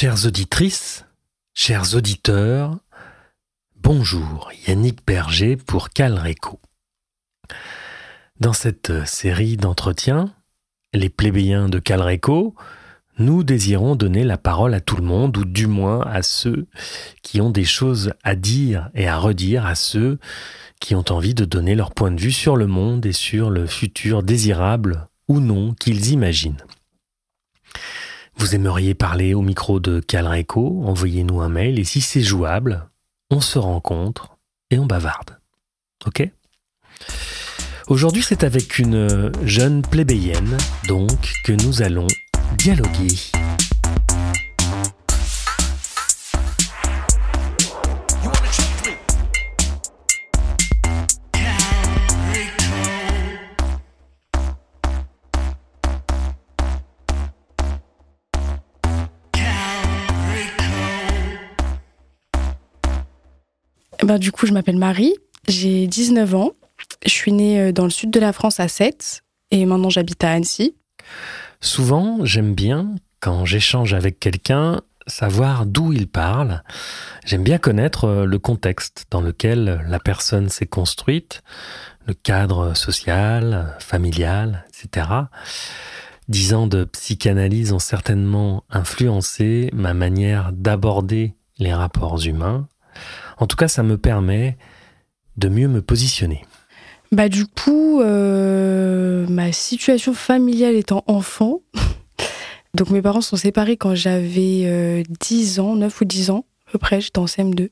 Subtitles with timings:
[0.00, 1.06] Chères auditrices,
[1.54, 2.78] chers auditeurs,
[3.74, 6.60] bonjour, Yannick Berger pour Calreco.
[8.38, 10.32] Dans cette série d'entretiens,
[10.94, 12.54] les plébéiens de Calreco,
[13.18, 16.68] nous désirons donner la parole à tout le monde, ou du moins à ceux
[17.24, 20.20] qui ont des choses à dire et à redire, à ceux
[20.78, 23.66] qui ont envie de donner leur point de vue sur le monde et sur le
[23.66, 26.62] futur désirable ou non qu'ils imaginent.
[28.38, 32.88] Vous aimeriez parler au micro de Calreco, envoyez-nous un mail et si c'est jouable,
[33.30, 34.38] on se rencontre
[34.70, 35.38] et on bavarde.
[36.06, 36.22] Ok?
[37.88, 42.06] Aujourd'hui, c'est avec une jeune plébéienne, donc, que nous allons
[42.56, 43.08] dialoguer.
[64.08, 65.14] Ben, du coup, je m'appelle Marie,
[65.48, 66.52] j'ai 19 ans.
[67.04, 70.24] Je suis née euh, dans le sud de la France à Sète et maintenant j'habite
[70.24, 70.76] à Annecy.
[71.60, 76.62] Souvent, j'aime bien, quand j'échange avec quelqu'un, savoir d'où il parle.
[77.26, 81.42] J'aime bien connaître euh, le contexte dans lequel la personne s'est construite,
[82.06, 85.06] le cadre social, familial, etc.
[86.28, 92.68] Dix ans de psychanalyse ont certainement influencé ma manière d'aborder les rapports humains.
[93.38, 94.56] En tout cas, ça me permet
[95.36, 96.44] de mieux me positionner.
[97.10, 101.60] Bah du coup, euh, ma situation familiale étant enfant,
[102.74, 106.72] donc mes parents sont séparés quand j'avais 10 euh, ans, 9 ou 10 ans, à
[106.72, 107.70] peu près, j'étais en CM2.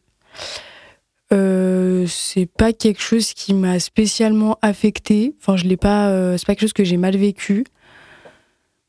[1.32, 5.34] Euh, c'est pas quelque chose qui m'a spécialement affecté.
[5.41, 6.09] Enfin, je l'ai pas.
[6.09, 7.66] Euh, c'est pas quelque chose que j'ai mal vécu.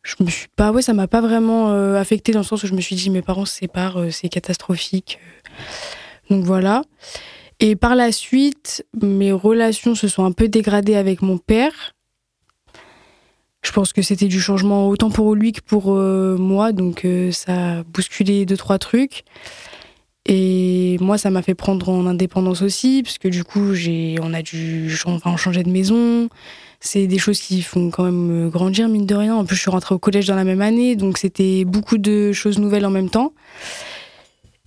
[0.03, 0.71] Je me suis pas.
[0.71, 3.23] Ouais, ça m'a pas vraiment affecté dans le sens où je me suis dit mes
[3.23, 5.19] parents se séparent, c'est catastrophique.
[6.29, 6.81] Donc voilà.
[7.59, 11.93] Et par la suite, mes relations se sont un peu dégradées avec mon père.
[13.63, 17.31] Je pense que c'était du changement autant pour lui que pour euh, moi, donc euh,
[17.31, 19.23] ça a bousculé deux, trois trucs.
[20.25, 23.73] Et moi, ça m'a fait prendre en indépendance aussi, parce que du coup,
[24.21, 26.27] on a dû enfin, changer de maison.
[26.79, 29.35] C'est des choses qui font quand même grandir, mine de rien.
[29.35, 32.33] En plus, je suis rentrée au collège dans la même année, donc c'était beaucoup de
[32.33, 33.33] choses nouvelles en même temps.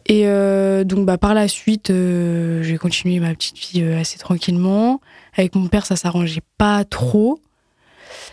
[0.07, 4.19] Et euh, donc bah, par la suite, euh, j'ai continué ma petite vie euh, assez
[4.19, 5.01] tranquillement.
[5.37, 7.41] Avec mon père, ça s'arrangeait pas trop.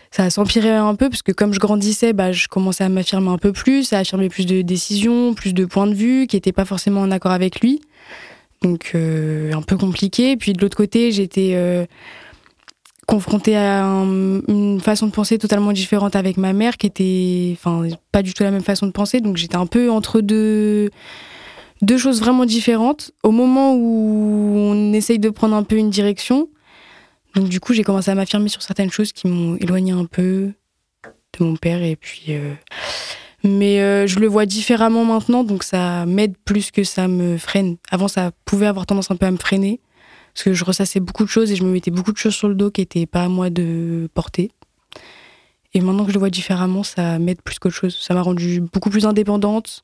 [0.10, 3.38] Ça s'empirait un peu parce que comme je grandissais, bah, je commençais à m'affirmer un
[3.38, 6.66] peu plus, à affirmer plus de décisions, plus de points de vue qui n'étaient pas
[6.66, 7.82] forcément en accord avec lui.
[8.64, 10.36] Donc un peu compliqué.
[10.36, 11.56] Puis de l'autre côté, j'étais
[13.06, 17.58] confrontée à une façon de penser totalement différente avec ma mère qui était
[18.12, 19.22] pas du tout la même façon de penser.
[19.22, 20.90] Donc j'étais un peu entre deux
[21.82, 26.50] deux choses vraiment différentes au moment où on essaye de prendre un peu une direction.
[27.36, 30.52] Donc du coup, j'ai commencé à m'affirmer sur certaines choses qui m'ont éloigné un peu
[31.38, 32.54] de mon père et puis euh,
[33.44, 37.78] mais euh, je le vois différemment maintenant donc ça m'aide plus que ça me freine.
[37.92, 39.80] Avant ça pouvait avoir tendance un peu à me freiner
[40.34, 42.48] parce que je ressassais beaucoup de choses et je me mettais beaucoup de choses sur
[42.48, 44.52] le dos qui n'étaient pas à moi de porter.
[45.78, 47.96] Et maintenant que je le vois différemment, ça m'aide plus qu'autre chose.
[48.02, 49.82] Ça m'a rendue beaucoup plus indépendante,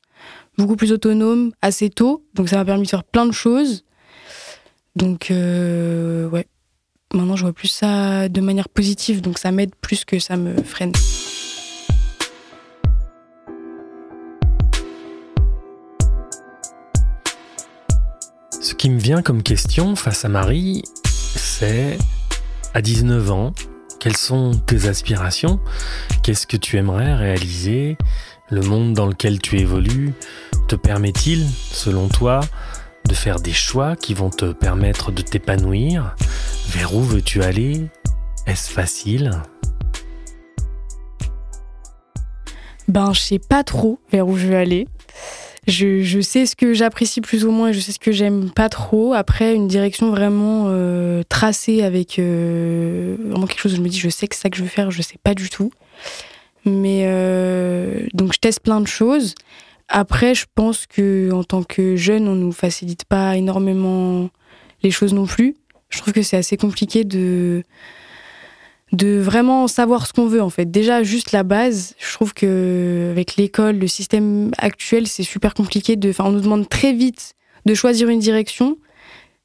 [0.58, 2.26] beaucoup plus autonome assez tôt.
[2.34, 3.86] Donc ça m'a permis de faire plein de choses.
[4.96, 6.48] Donc euh, ouais,
[7.14, 9.22] maintenant je vois plus ça de manière positive.
[9.22, 10.94] Donc ça m'aide plus que ça me freine.
[18.60, 22.00] Ce qui me vient comme question face à Marie, c'est
[22.74, 23.54] à 19 ans,
[24.04, 25.62] quelles sont tes aspirations?
[26.24, 27.98] Qu'est-ce que tu aimerais réaliser?
[28.50, 30.12] Le monde dans lequel tu évolues?
[30.68, 32.42] Te permet-il, selon toi,
[33.08, 36.18] de faire des choix qui vont te permettre de t'épanouir?
[36.68, 37.86] Vers où veux-tu aller?
[38.46, 39.42] Est-ce facile?
[42.90, 44.90] Ben, je sais pas trop vers où je veux aller.
[45.68, 48.70] Je, sais ce que j'apprécie plus ou moins et je sais ce que j'aime pas
[48.70, 49.14] trop.
[49.14, 54.00] Après, une direction vraiment euh, tracée avec euh, vraiment quelque chose où je me dis,
[54.00, 55.72] je sais que c'est ça que je veux faire, je sais pas du tout.
[56.66, 59.36] Mais euh, donc, je teste plein de choses.
[59.88, 64.30] Après, je pense que en tant que jeune, on nous facilite pas énormément
[64.82, 65.56] les choses non plus.
[65.90, 67.64] Je trouve que c'est assez compliqué de
[68.94, 70.70] de vraiment savoir ce qu'on veut en fait.
[70.70, 75.96] Déjà juste la base, je trouve que avec l'école, le système actuel, c'est super compliqué
[75.96, 77.34] de enfin on nous demande très vite
[77.66, 78.78] de choisir une direction,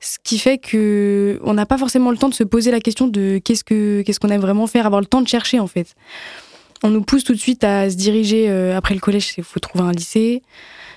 [0.01, 3.09] ce qui fait que on n'a pas forcément le temps de se poser la question
[3.09, 5.95] de qu'est-ce que qu'est-ce qu'on aime vraiment faire, avoir le temps de chercher en fait
[6.83, 9.61] on nous pousse tout de suite à se diriger euh, après le collège, il faut
[9.61, 10.43] trouver un lycée.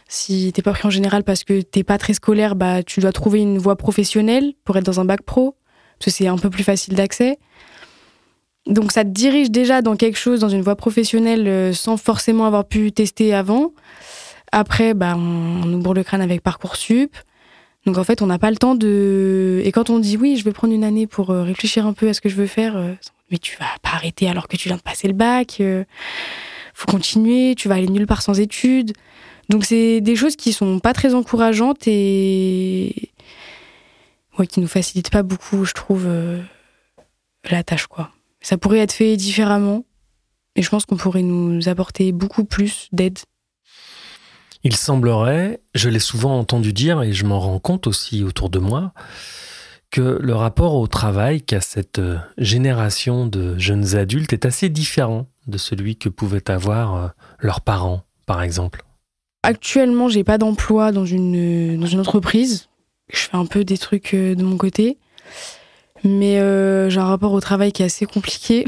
[0.08, 3.12] Si t'es pas pris en général parce que t'es pas très scolaire, bah tu dois
[3.12, 5.56] trouver une voie professionnelle pour être dans un bac pro,
[5.98, 7.40] parce que c'est un peu plus facile d'accès.
[8.68, 12.46] Donc ça te dirige déjà dans quelque chose, dans une voie professionnelle, euh, sans forcément
[12.46, 13.74] avoir pu tester avant.
[14.52, 17.16] Après, bah, on, on ouvre le crâne avec Parcoursup.
[17.86, 19.62] Donc en fait, on n'a pas le temps de.
[19.66, 22.10] Et quand on dit oui, je vais prendre une année pour euh, réfléchir un peu
[22.10, 22.94] à ce que je veux faire, euh,
[23.32, 25.62] mais tu vas pas arrêter alors que tu viens de passer le bac.
[26.76, 28.94] faut continuer, tu vas aller nulle part sans études.
[29.50, 33.10] Donc c'est des choses qui sont pas très encourageantes et
[34.38, 36.08] ouais, qui nous facilitent pas beaucoup, je trouve,
[37.50, 38.12] la tâche quoi.
[38.42, 39.86] Ça pourrait être fait différemment,
[40.56, 43.20] et je pense qu'on pourrait nous apporter beaucoup plus d'aide.
[44.64, 48.60] Il semblerait, je l'ai souvent entendu dire et je m'en rends compte aussi autour de
[48.60, 48.94] moi,
[49.90, 55.28] que le rapport au travail qu'a cette euh, génération de jeunes adultes est assez différent
[55.48, 57.08] de celui que pouvaient avoir euh,
[57.40, 58.84] leurs parents, par exemple.
[59.44, 62.70] Actuellement, j'ai pas d'emploi dans une, dans une entreprise.
[63.12, 64.98] Je fais un peu des trucs euh, de mon côté.
[66.04, 68.66] Mais euh, j'ai un rapport au travail qui est assez compliqué.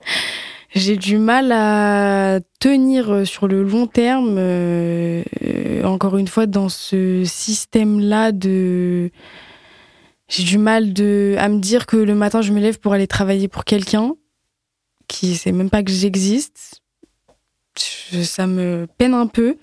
[0.74, 6.68] j'ai du mal à tenir sur le long terme, euh, euh, encore une fois, dans
[6.68, 9.10] ce système-là de.
[10.28, 13.08] J'ai du mal de, à me dire que le matin, je me lève pour aller
[13.08, 14.12] travailler pour quelqu'un
[15.08, 16.79] qui sait même pas que j'existe.
[18.22, 19.56] Ça me peine un peu.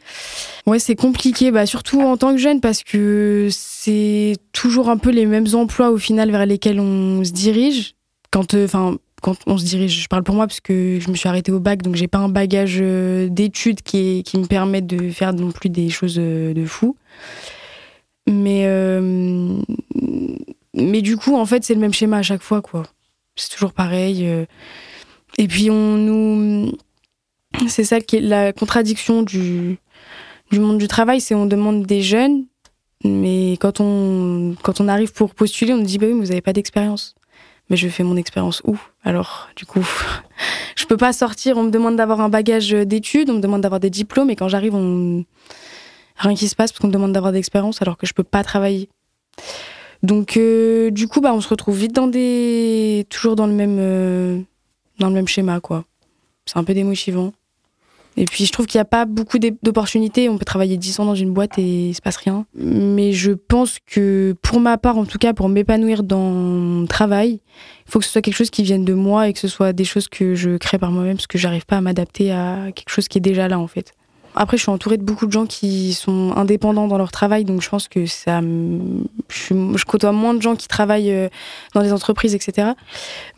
[0.66, 5.12] Ouais, c'est compliqué, bah, surtout en tant que jeune, parce que c'est toujours un peu
[5.12, 7.96] les mêmes emplois au final vers lesquels on se dirige.
[8.32, 11.16] Quand, euh, enfin, quand on se dirige, je parle pour moi parce que je me
[11.16, 14.82] suis arrêtée au bac, donc j'ai pas un bagage euh, d'études qui, qui me permet
[14.82, 16.96] de faire non plus des choses euh, de fou.
[18.30, 18.68] Mais,
[20.74, 22.84] mais du coup, en fait, c'est le même schéma à chaque fois, quoi.
[23.38, 24.28] C'est toujours pareil.
[25.38, 26.74] Et puis, on nous.
[27.68, 29.80] C'est ça qui est la contradiction du,
[30.52, 32.46] du monde du travail, c'est on demande des jeunes,
[33.04, 36.30] mais quand on, quand on arrive pour postuler, on nous dit bah oui, mais vous
[36.30, 37.16] n'avez pas d'expérience.
[37.70, 38.78] Mais je fais mon expérience où?
[39.04, 39.86] Alors, du coup,
[40.76, 41.58] je peux pas sortir.
[41.58, 44.48] On me demande d'avoir un bagage d'études, on me demande d'avoir des diplômes, et quand
[44.48, 48.24] j'arrive, rien qui se passe parce qu'on me demande d'avoir d'expérience alors que je peux
[48.24, 48.90] pas travailler.
[50.04, 53.78] Donc, euh, du coup, bah, on se retrouve vite dans des, toujours dans le même,
[53.80, 54.40] euh,
[55.00, 55.86] dans le même schéma, quoi.
[56.48, 57.34] C'est un peu démotivant.
[58.20, 60.28] Et puis, je trouve qu'il n'y a pas beaucoup d'opportunités.
[60.28, 62.48] On peut travailler 10 ans dans une boîte et il se passe rien.
[62.56, 67.42] Mais je pense que, pour ma part, en tout cas, pour m'épanouir dans mon travail,
[67.86, 69.72] il faut que ce soit quelque chose qui vienne de moi et que ce soit
[69.72, 72.90] des choses que je crée par moi-même parce que j'arrive pas à m'adapter à quelque
[72.90, 73.94] chose qui est déjà là, en fait.
[74.38, 77.62] Après, je suis entourée de beaucoup de gens qui sont indépendants dans leur travail, donc
[77.62, 81.28] je pense que ça, je, je côtoie moins de gens qui travaillent euh,
[81.74, 82.70] dans des entreprises, etc.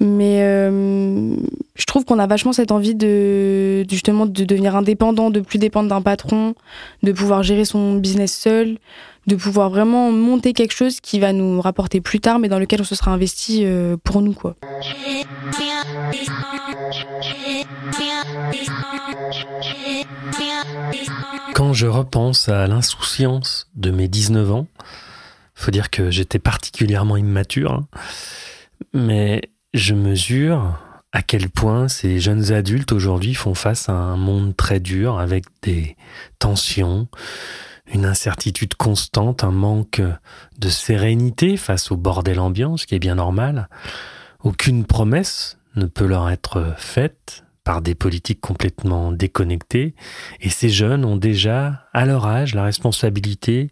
[0.02, 1.36] Mais euh,
[1.76, 5.90] je trouve qu'on a vachement cette envie de justement de devenir indépendant, de plus dépendre
[5.90, 6.54] d'un patron,
[7.04, 8.78] de pouvoir gérer son business seul,
[9.28, 12.82] de pouvoir vraiment monter quelque chose qui va nous rapporter plus tard, mais dans lequel
[12.82, 14.56] on se sera investi euh, pour nous, quoi.
[21.74, 24.68] Je repense à l'insouciance de mes 19 ans,
[25.54, 27.88] faut dire que j'étais particulièrement immature, hein,
[28.94, 29.42] mais
[29.74, 30.80] je mesure
[31.12, 35.46] à quel point ces jeunes adultes aujourd'hui font face à un monde très dur avec
[35.62, 35.96] des
[36.40, 37.08] tensions,
[37.92, 40.02] une incertitude constante, un manque
[40.58, 43.70] de sérénité face au bordel ambiant, ce qui est bien normal.
[44.44, 49.94] Aucune promesse ne peut leur être faite par des politiques complètement déconnectées,
[50.42, 53.70] et ces jeunes ont déjà, à leur âge, la responsabilité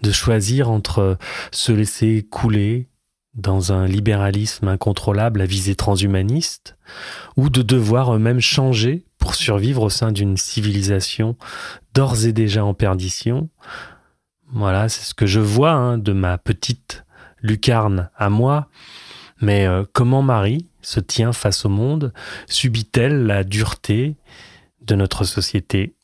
[0.00, 1.18] de choisir entre
[1.50, 2.88] se laisser couler
[3.34, 6.76] dans un libéralisme incontrôlable à visée transhumaniste,
[7.36, 11.36] ou de devoir eux-mêmes changer pour survivre au sein d'une civilisation
[11.94, 13.48] d'ores et déjà en perdition.
[14.52, 17.04] Voilà, c'est ce que je vois hein, de ma petite
[17.40, 18.68] lucarne à moi.
[19.40, 22.12] Mais euh, comment Marie se tient face au monde
[22.48, 24.16] Subit-elle la dureté
[24.82, 25.94] de notre société?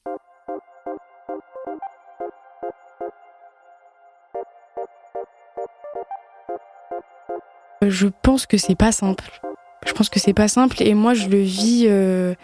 [7.83, 9.41] Je pense que c'est pas simple.
[9.87, 11.85] Je pense que c'est pas simple et moi je le vis.
[11.89, 12.35] euh,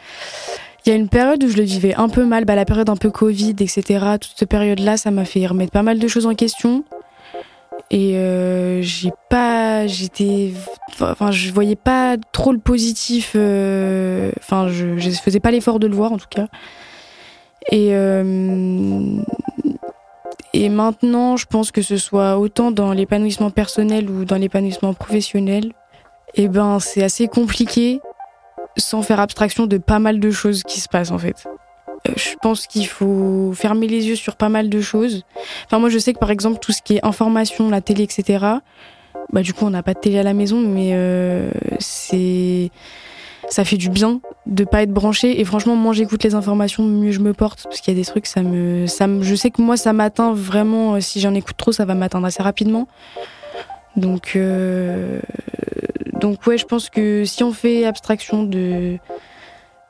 [0.87, 2.89] Il y a une période où je le vivais un peu mal, bah, la période
[2.89, 3.83] un peu Covid, etc.
[4.21, 6.85] Toute cette période-là, ça m'a fait remettre pas mal de choses en question.
[7.97, 10.53] Et euh, j'ai pas, j'étais,
[11.01, 13.35] enfin, je voyais pas trop le positif.
[13.37, 16.49] euh, Enfin, je, je faisais pas l'effort de le voir en tout cas.
[17.71, 19.23] Et euh,
[20.53, 25.73] et maintenant, je pense que ce soit autant dans l'épanouissement personnel ou dans l'épanouissement professionnel,
[26.35, 28.01] eh ben, c'est assez compliqué
[28.77, 31.45] sans faire abstraction de pas mal de choses qui se passent en fait.
[32.17, 35.25] Je pense qu'il faut fermer les yeux sur pas mal de choses.
[35.67, 38.45] Enfin, moi, je sais que par exemple, tout ce qui est information, la télé, etc.,
[39.33, 42.71] bah, du coup, on n'a pas de télé à la maison, mais euh, c'est
[43.51, 45.41] ça fait du bien de pas être branché.
[45.41, 47.65] Et franchement, moins j'écoute les informations, mieux je me porte.
[47.65, 49.93] Parce qu'il y a des trucs, ça me, ça me, je sais que moi, ça
[49.93, 50.95] m'atteint vraiment.
[50.95, 52.89] Euh, si j'en écoute trop, ça va m'atteindre assez rapidement.
[53.97, 55.21] Donc, euh,
[56.21, 58.99] donc ouais, je pense que si on fait abstraction de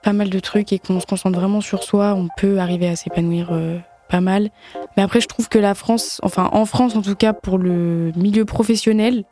[0.04, 2.94] pas mal de trucs et qu'on se concentre vraiment sur soi, on peut arriver à
[2.94, 4.50] s'épanouir euh, pas mal.
[4.96, 8.12] Mais après, je trouve que la France, enfin en France en tout cas pour le
[8.14, 9.25] milieu professionnel,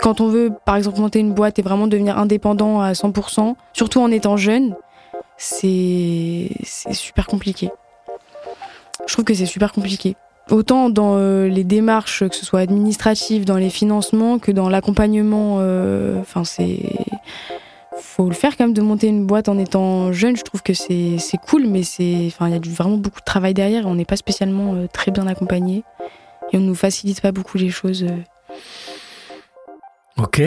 [0.00, 4.00] quand on veut par exemple monter une boîte et vraiment devenir indépendant à 100%, surtout
[4.00, 4.74] en étant jeune,
[5.36, 6.48] c'est
[6.92, 7.70] super compliqué.
[9.06, 10.16] Je trouve que c'est super compliqué.
[10.50, 15.58] Autant dans euh, les démarches, que ce soit administratives, dans les financements, que dans l'accompagnement.
[15.60, 16.78] Euh, enfin, c'est
[18.00, 20.36] faut le faire quand même de monter une boîte en étant jeune.
[20.36, 23.86] Je trouve que c'est cool, mais c'est, il y a vraiment beaucoup de travail derrière
[23.86, 25.84] on n'est pas spécialement euh, très bien accompagné
[26.52, 28.04] et on nous facilite pas beaucoup les choses.
[28.04, 28.22] Euh.
[30.18, 30.42] Ok.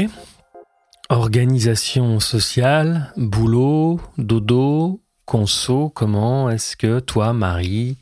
[1.09, 5.89] Organisation sociale, boulot, dodo, conso.
[5.89, 7.97] Comment est-ce que toi, Marie,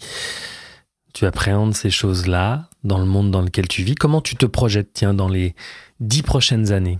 [1.13, 3.95] tu appréhendes ces choses-là dans le monde dans lequel tu vis?
[3.95, 5.55] Comment tu te projettes, tiens, dans les
[5.99, 6.99] dix prochaines années?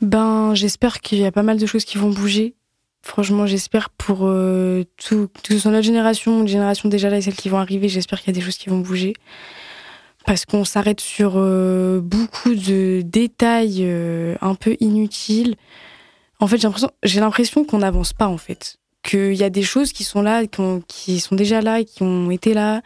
[0.00, 2.54] Ben, j'espère qu'il y a pas mal de choses qui vont bouger.
[3.02, 7.20] Franchement, j'espère pour euh, tout, que ce soit notre génération, une génération déjà là et
[7.20, 9.12] celles qui vont arriver, j'espère qu'il y a des choses qui vont bouger.
[10.24, 15.56] Parce qu'on s'arrête sur euh, beaucoup de détails euh, un peu inutiles.
[16.40, 16.66] En fait,
[17.02, 18.78] j'ai l'impression qu'on n'avance pas, en fait.
[19.02, 22.30] Qu'il y a des choses qui sont là, qui, qui sont déjà là, qui ont
[22.30, 22.80] été là,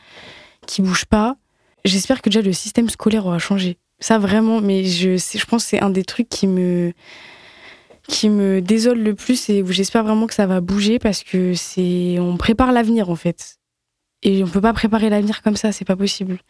[0.67, 1.37] qui bougent pas.
[1.85, 3.79] J'espère que déjà le système scolaire aura changé.
[4.01, 6.93] Ça vraiment, mais je, je pense que c'est un des trucs qui me
[8.09, 11.55] qui me désole le plus et où j'espère vraiment que ça va bouger parce que
[11.55, 13.59] c'est on prépare l'avenir en fait.
[14.25, 16.41] Et on peut pas préparer l'avenir comme ça, c'est pas possible.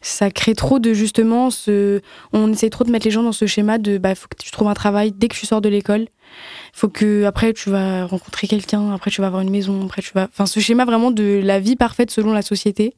[0.00, 2.00] Ça crée trop de justement ce
[2.32, 4.50] on essaie trop de mettre les gens dans ce schéma de bah faut que tu
[4.52, 6.06] trouves un travail dès que tu sors de l'école.
[6.72, 10.12] Faut que après tu vas rencontrer quelqu'un, après tu vas avoir une maison, après tu
[10.14, 12.94] vas enfin ce schéma vraiment de la vie parfaite selon la société.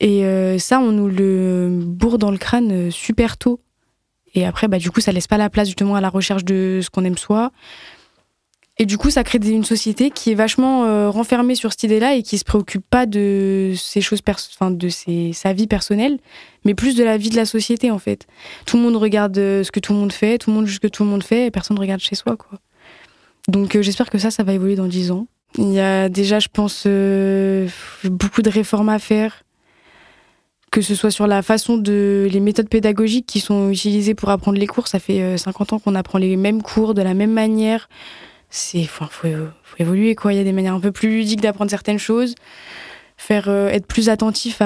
[0.00, 3.60] Et euh, ça, on nous le bourre dans le crâne euh, super tôt.
[4.34, 6.80] Et après, bah, du coup, ça laisse pas la place justement à la recherche de
[6.82, 7.52] ce qu'on aime soi.
[8.78, 12.14] Et du coup, ça crée une société qui est vachement euh, renfermée sur cette idée-là
[12.14, 16.18] et qui se préoccupe pas de ses choses, enfin de ses, sa vie personnelle,
[16.66, 18.26] mais plus de la vie de la société en fait.
[18.66, 20.80] Tout le monde regarde ce que tout le monde fait, tout le monde juge ce
[20.80, 22.58] que tout le monde fait, et personne regarde chez soi quoi.
[23.48, 25.26] Donc j'espère que ça, ça va évoluer dans dix ans.
[25.56, 26.86] Il y a déjà, je pense,
[28.04, 29.45] beaucoup de réformes à faire
[30.76, 34.58] que ce soit sur la façon de les méthodes pédagogiques qui sont utilisées pour apprendre
[34.58, 34.88] les cours.
[34.88, 37.88] Ça fait 50 euh, ans qu'on apprend les mêmes cours de la même manière.
[38.50, 39.26] C'est faut, faut,
[39.78, 40.34] évoluer quoi.
[40.34, 42.34] Il y a des manières un peu plus ludiques d'apprendre certaines choses,
[43.16, 44.60] faire euh, être plus attentif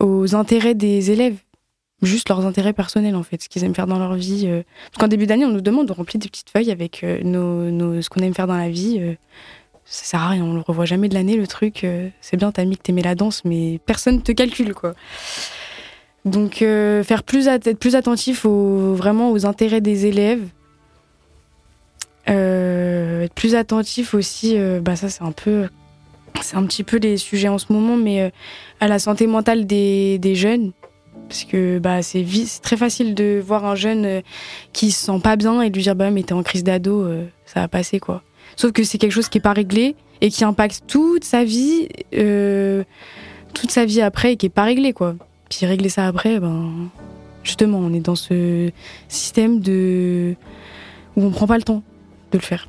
[0.00, 1.36] aux intérêts des élèves,
[2.02, 4.46] juste leurs intérêts personnels en fait, ce qu'ils aiment faire dans leur vie.
[4.48, 4.64] Euh.
[4.90, 8.08] Parce qu'en début d'année, on nous demande de remplir des petites feuilles avec nos, ce
[8.08, 9.16] qu'on aime faire dans la vie
[9.86, 11.84] ça sert à rien, on le revoit jamais de l'année le truc.
[11.84, 14.94] Euh, c'est bien, t'as mis que t'aimais la danse, mais personne te calcule quoi.
[16.24, 20.42] Donc euh, faire plus être plus attentif aux, vraiment aux intérêts des élèves,
[22.30, 25.68] euh, être plus attentif aussi, bah ça c'est un peu,
[26.40, 28.32] c'est un petit peu les sujets en ce moment, mais
[28.80, 30.72] à la santé mentale des, des jeunes,
[31.28, 32.24] parce que bah c'est
[32.62, 34.22] très facile de voir un jeune
[34.72, 37.06] qui se sent pas bien et de lui dire bah mais t'es en crise d'ado,
[37.44, 38.22] ça va passer quoi.
[38.56, 41.88] Sauf que c'est quelque chose qui est pas réglé et qui impacte toute sa vie,
[42.14, 42.84] euh,
[43.52, 45.14] toute sa vie après et qui est pas réglé quoi.
[45.50, 46.88] Puis régler ça après, ben
[47.42, 48.70] justement, on est dans ce
[49.08, 50.34] système de
[51.16, 51.82] où on prend pas le temps
[52.32, 52.68] de le faire.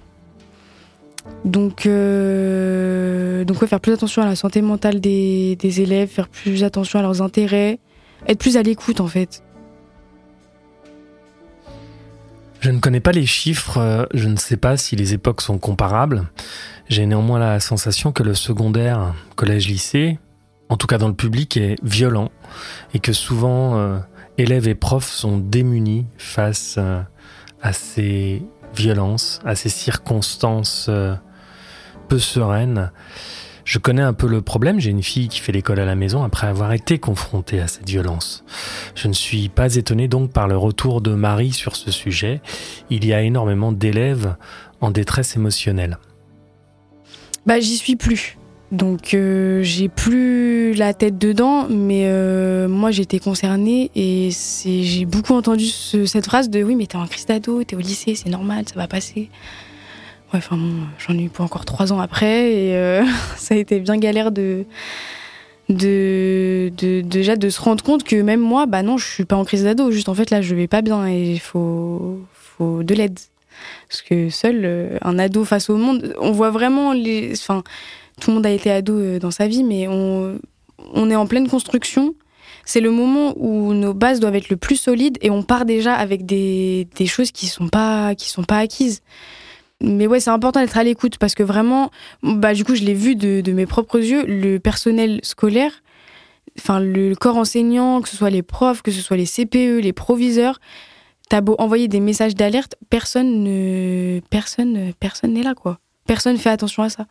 [1.44, 7.00] Donc, euh, donc faire plus attention à la santé mentale des élèves, faire plus attention
[7.00, 7.80] à leurs intérêts,
[8.28, 9.45] être plus à l'écoute en fait.
[12.66, 15.60] Je ne connais pas les chiffres, euh, je ne sais pas si les époques sont
[15.60, 16.26] comparables.
[16.90, 20.18] J'ai néanmoins la sensation que le secondaire, collège-lycée,
[20.70, 22.32] en tout cas dans le public, est violent
[22.96, 24.00] et que souvent euh,
[24.40, 27.04] élèves et profs sont démunis face euh,
[27.62, 28.42] à ces
[28.76, 30.90] violences, à ces circonstances
[32.08, 32.92] peu sereines.
[33.66, 36.24] Je connais un peu le problème, j'ai une fille qui fait l'école à la maison
[36.24, 38.46] après avoir été confrontée à cette violence.
[38.94, 42.42] Je ne suis pas étonné donc par le retour de Marie sur ce sujet.
[42.92, 44.36] Il y a énormément d'élèves
[44.82, 45.98] en détresse émotionnelle.
[47.48, 48.38] Bah j'y suis plus.
[48.72, 54.30] Donc euh, j'ai plus la tête dedans, mais euh, moi j'étais concernée et
[54.64, 58.14] j'ai beaucoup entendu cette phrase de oui mais t'es en crise d'ado, t'es au lycée,
[58.14, 59.30] c'est normal, ça va passer
[60.38, 60.58] enfin
[60.98, 63.02] j'en ai eu pour encore trois ans après et
[63.38, 64.66] ça a été bien galère de,
[65.70, 69.64] déjà de se rendre compte que même moi, bah non, je suis pas en crise
[69.64, 69.92] d'ado.
[69.92, 72.20] Juste en fait là, je vais pas bien et il faut,
[72.60, 73.20] de l'aide.
[73.90, 77.64] Parce que seul un ado face au monde, on voit vraiment les, enfin
[78.20, 80.40] tout le monde a été ado dans sa vie, mais on,
[81.10, 82.16] est en pleine construction
[82.68, 85.94] c'est le moment où nos bases doivent être le plus solides et on part déjà
[85.94, 89.04] avec des, choses qui sont pas qui sont pas acquises.
[89.82, 91.92] Mais ouais, c'est important d'être à l'écoute parce que vraiment,
[92.24, 95.84] bah du coup, je l'ai vu de, mes propres yeux, le personnel scolaire,
[96.58, 99.94] enfin le corps enseignant, que ce soit les profs, que ce soit les CPE, les
[99.94, 100.60] proviseurs,
[101.30, 105.80] t'as beau envoyer des messages d'alerte, personne ne, personne, personne n'est là quoi.
[106.08, 107.08] Personne fait attention à ça.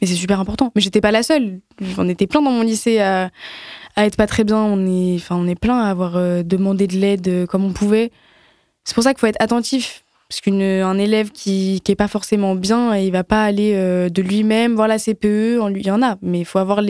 [0.00, 0.72] Et c'est super important.
[0.74, 1.60] Mais j'étais pas la seule.
[1.80, 3.30] J'en étais plein dans mon lycée à,
[3.94, 4.58] à être pas très bien.
[4.58, 7.72] On est, enfin, on est plein à avoir euh, demandé de l'aide euh, comme on
[7.72, 8.10] pouvait.
[8.84, 10.04] C'est pour ça qu'il faut être attentif.
[10.28, 14.22] Parce qu'un élève qui, qui est pas forcément bien, il va pas aller euh, de
[14.22, 15.60] lui-même voir la CPE.
[15.76, 16.80] Il y en a, mais il faut avoir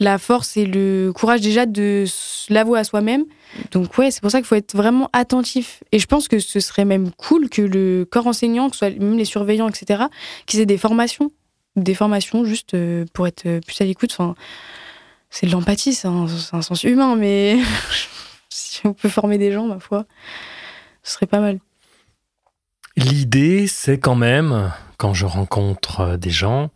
[0.00, 2.04] la force et le courage déjà de
[2.48, 3.24] l'avouer à soi-même.
[3.72, 5.82] Donc ouais, c'est pour ça qu'il faut être vraiment attentif.
[5.92, 8.98] Et je pense que ce serait même cool que le corps enseignant, que ce soit
[8.98, 10.04] même les surveillants, etc.,
[10.46, 11.32] qu'ils aient des formations,
[11.76, 12.74] des formations juste
[13.12, 14.12] pour être plus à l'écoute.
[14.12, 14.34] Enfin,
[15.28, 16.26] c'est de l'empathie, c'est un,
[16.62, 17.58] sens humain, mais
[18.48, 20.06] si on peut former des gens, ma foi,
[21.02, 21.58] ce serait pas mal.
[22.96, 26.70] L'idée, c'est quand même, quand je rencontre euh, des gens,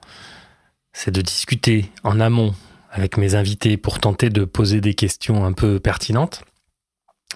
[0.92, 2.54] c'est de discuter en amont
[2.90, 6.42] avec mes invités pour tenter de poser des questions un peu pertinentes.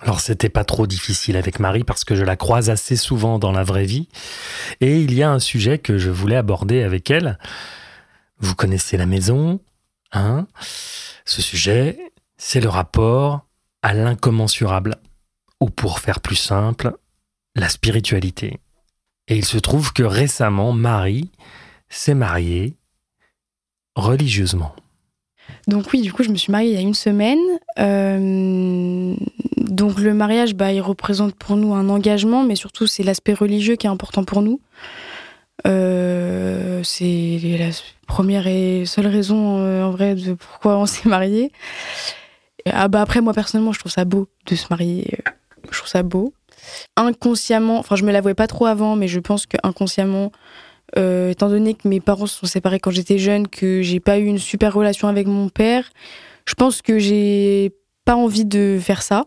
[0.02, 3.52] Alors c'était pas trop difficile avec Marie parce que je la croise assez souvent dans
[3.52, 4.08] la vraie vie
[4.80, 7.38] et il y a un sujet que je voulais aborder avec elle.
[8.38, 9.60] Vous connaissez la maison,
[10.12, 10.48] hein?
[11.24, 13.46] Ce sujet, c'est le rapport
[13.82, 14.96] à l'incommensurable,
[15.60, 16.92] ou pour faire plus simple,
[17.54, 18.60] la spiritualité.
[19.28, 21.30] Et il se trouve que récemment, Marie
[21.88, 22.74] s'est mariée
[23.96, 24.74] religieusement.
[25.66, 27.38] Donc oui, du coup, je me suis mariée il y a une semaine.
[27.78, 29.14] Euh,
[29.56, 33.76] donc le mariage, bah, il représente pour nous un engagement, mais surtout c'est l'aspect religieux
[33.76, 34.60] qui est important pour nous.
[35.66, 37.70] Euh, c'est la
[38.06, 41.52] première et seule raison euh, en vrai de pourquoi on s'est marié.
[42.66, 45.18] Ah bah après moi personnellement je trouve ça beau de se marier.
[45.70, 46.34] Je trouve ça beau.
[46.96, 50.32] Inconsciemment, enfin je me l'avouais pas trop avant, mais je pense que inconsciemment,
[50.96, 54.24] étant donné que mes parents se sont séparés quand j'étais jeune, que j'ai pas eu
[54.26, 55.90] une super relation avec mon père,
[56.46, 57.72] je pense que j'ai
[58.04, 59.26] pas envie de faire ça.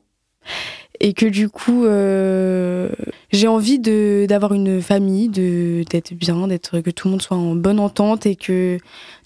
[1.00, 2.90] Et que du coup euh,
[3.32, 7.38] j'ai envie de d'avoir une famille de d'être bien d'être que tout le monde soit
[7.38, 8.80] en bonne entente et que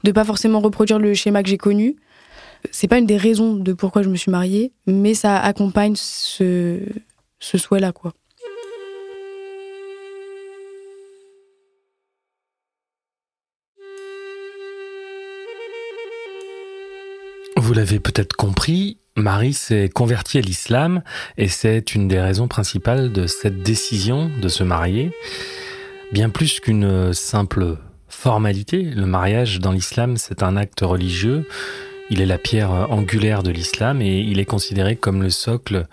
[0.04, 1.95] de pas forcément reproduire le schéma que j'ai connu.
[2.71, 6.80] C'est pas une des raisons de pourquoi je me suis mariée mais ça accompagne ce
[7.42, 8.14] ce souhait là quoi
[17.58, 21.04] Vous l'avez peut-être compris, Marie s'est convertie à l'islam
[21.38, 25.12] et c'est une des raisons principales de cette décision de se marier.
[26.12, 27.78] Bien plus qu'une simple
[28.08, 31.48] formalité, le mariage dans l'islam c'est un acte religieux,
[32.10, 35.88] il est la pierre angulaire de l'islam et il est considéré comme le socle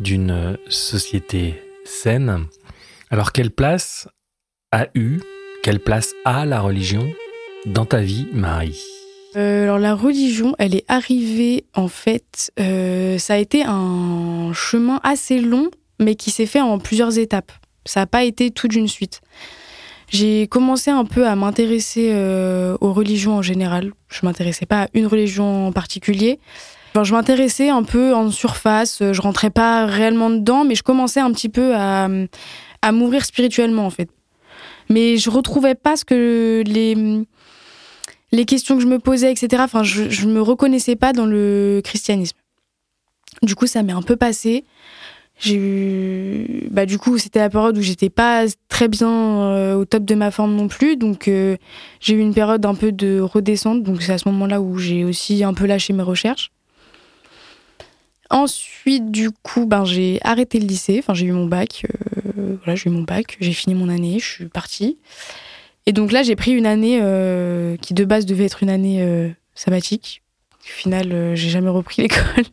[0.00, 2.46] d'une société saine.
[3.10, 4.08] Alors quelle place
[4.72, 5.20] a eu,
[5.62, 7.06] quelle place a la religion
[7.66, 8.82] dans ta vie, Marie?
[9.36, 15.00] Euh, alors la religion, elle est arrivée en fait, euh, ça a été un chemin
[15.04, 17.52] assez long, mais qui s'est fait en plusieurs étapes.
[17.84, 19.20] Ça n'a pas été tout d'une suite.
[20.08, 23.92] J'ai commencé un peu à m'intéresser euh, aux religions en général.
[24.08, 26.40] Je m'intéressais pas à une religion en particulier.
[27.02, 28.98] Je m'intéressais un peu en surface.
[29.00, 32.08] Je rentrais pas réellement dedans, mais je commençais un petit peu à,
[32.82, 34.08] à m'ouvrir spirituellement en fait.
[34.88, 37.24] Mais je retrouvais pas ce que les
[38.32, 39.62] les questions que je me posais, etc.
[39.64, 42.36] Enfin, je, je me reconnaissais pas dans le christianisme.
[43.42, 44.64] Du coup, ça m'est un peu passé.
[45.38, 49.86] J'ai eu, bah du coup, c'était la période où j'étais pas très bien euh, au
[49.86, 51.56] top de ma forme non plus, donc euh,
[51.98, 53.82] j'ai eu une période un peu de redescente.
[53.82, 56.50] Donc c'est à ce moment-là où j'ai aussi un peu lâché mes recherches.
[58.30, 60.96] Ensuite, du coup, ben j'ai arrêté le lycée.
[61.00, 61.84] Enfin, j'ai eu mon bac.
[62.38, 63.36] Euh, voilà, j'ai eu mon bac.
[63.40, 64.18] J'ai fini mon année.
[64.20, 64.98] Je suis partie.
[65.86, 69.02] Et donc là, j'ai pris une année euh, qui de base devait être une année
[69.02, 70.22] euh, sabbatique.
[70.62, 72.44] Au final, j'ai jamais repris l'école.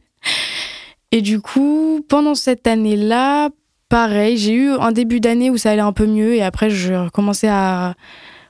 [1.12, 3.50] Et du coup, pendant cette année-là,
[3.88, 7.10] pareil, j'ai eu un début d'année où ça allait un peu mieux et après, je
[7.10, 7.96] commençais à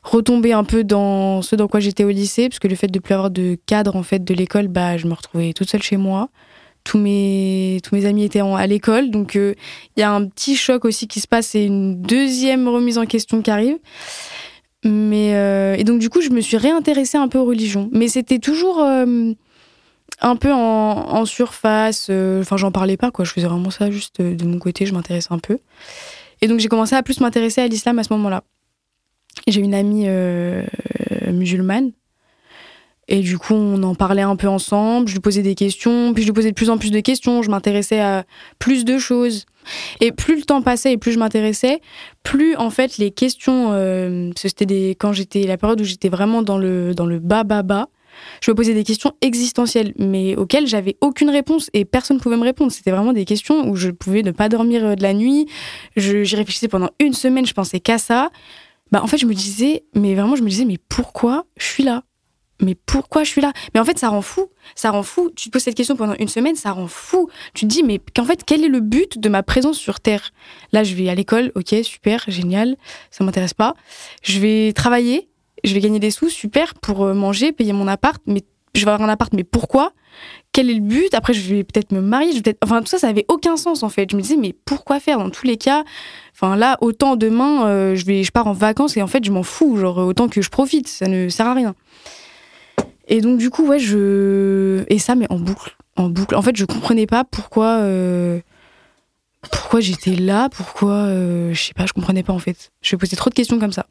[0.01, 2.99] retomber un peu dans ce dans quoi j'étais au lycée, parce que le fait de
[2.99, 5.97] plus avoir de cadre en fait de l'école, bah, je me retrouvais toute seule chez
[5.97, 6.29] moi.
[6.87, 9.55] Tous mes, tous mes amis étaient à l'école, donc il
[9.97, 13.41] y a un petit choc aussi qui se passe et une deuxième remise en question
[13.41, 13.77] qui arrive.
[14.85, 18.07] Mais euh, et donc du coup, je me suis réintéressée un peu aux religions, mais
[18.07, 19.33] c'était toujours euh,
[20.21, 22.07] un peu en, en surface.
[22.09, 23.25] euh, Enfin, j'en parlais pas quoi.
[23.25, 24.85] Je faisais vraiment ça juste de, mon côté.
[24.85, 25.57] Je m'intéressais un peu.
[26.41, 28.43] Et donc j'ai commencé à plus m'intéresser à l'islam à ce moment-là.
[29.47, 30.63] J'ai une amie euh,
[31.31, 31.91] musulmane.
[33.07, 35.07] Et du coup, on en parlait un peu ensemble.
[35.07, 37.41] Je lui posais des questions, puis je lui posais de plus en plus de questions.
[37.41, 38.25] Je m'intéressais à
[38.59, 39.45] plus de choses.
[39.99, 41.81] Et plus le temps passait et plus je m'intéressais,
[42.23, 46.41] plus en fait les questions, euh, c'était des, quand j'étais la période où j'étais vraiment
[46.41, 47.89] dans le dans le bas bas bas,
[48.41, 52.37] je me posais des questions existentielles, mais auxquelles j'avais aucune réponse et personne ne pouvait
[52.37, 52.71] me répondre.
[52.71, 55.47] C'était vraiment des questions où je pouvais ne pas dormir euh, de la nuit.
[55.95, 58.29] J'y réfléchissais pendant une semaine, je pensais qu'à ça.
[58.91, 61.83] Bah en fait je me disais, mais vraiment je me disais, mais pourquoi je suis
[61.83, 62.03] là?
[62.61, 63.51] Mais pourquoi je suis là?
[63.73, 64.47] Mais en fait, ça rend fou.
[64.75, 65.29] Ça rend fou.
[65.35, 67.29] Tu te poses cette question pendant une semaine, ça rend fou.
[67.53, 70.31] Tu te dis, mais qu'en fait, quel est le but de ma présence sur Terre?
[70.73, 72.75] Là, je vais à l'école, ok, super, génial,
[73.11, 73.75] ça m'intéresse pas.
[74.23, 75.29] Je vais travailler,
[75.63, 78.43] je vais gagner des sous, super, pour euh, manger, payer mon appart, mais
[78.73, 79.93] je vais avoir un appart, mais pourquoi?
[80.51, 81.13] Quel est le but?
[81.13, 82.59] Après, je vais peut-être me marier, je vais peut-être...
[82.63, 84.09] Enfin, tout ça, ça avait aucun sens, en fait.
[84.11, 85.19] Je me disais, mais pourquoi faire?
[85.19, 85.83] Dans tous les cas,
[86.33, 89.31] enfin, là, autant demain, euh, je, vais, je pars en vacances et en fait, je
[89.31, 89.77] m'en fous.
[89.77, 91.75] Genre, autant que je profite, ça ne sert à rien.
[93.07, 94.83] Et donc, du coup, ouais, je.
[94.89, 95.75] Et ça, mais en boucle.
[95.95, 96.35] En boucle.
[96.35, 97.77] En fait, je comprenais pas pourquoi.
[97.81, 98.39] euh,
[99.51, 100.91] Pourquoi j'étais là, pourquoi.
[100.93, 102.71] euh, Je sais pas, je comprenais pas en fait.
[102.81, 103.85] Je posais trop de questions comme ça.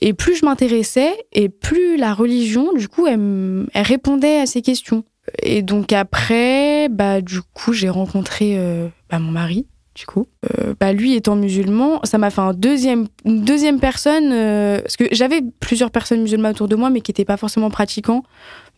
[0.00, 5.04] Et plus je m'intéressais, et plus la religion, du coup, elle répondait à ces questions.
[5.42, 10.26] Et donc après, bah, du coup, j'ai rencontré euh, bah, mon mari, du coup.
[10.44, 14.96] Euh, bah, lui étant musulman, ça m'a fait un deuxième, une deuxième personne, euh, parce
[14.96, 18.22] que j'avais plusieurs personnes musulmanes autour de moi, mais qui n'étaient pas forcément pratiquants.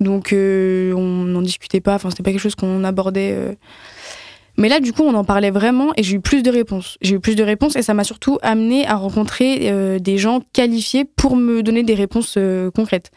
[0.01, 3.57] Donc euh, on n'en discutait pas, enfin, c'était pas quelque chose qu'on abordait.
[4.59, 6.99] Mais là, du coup, on en parlait vraiment et j'ai eu plus de réponses.
[7.01, 11.05] J'ai eu plus de réponses et ça m'a surtout amené à rencontrer des gens qualifiés
[11.05, 12.37] pour me donner des réponses
[12.75, 13.11] concrètes.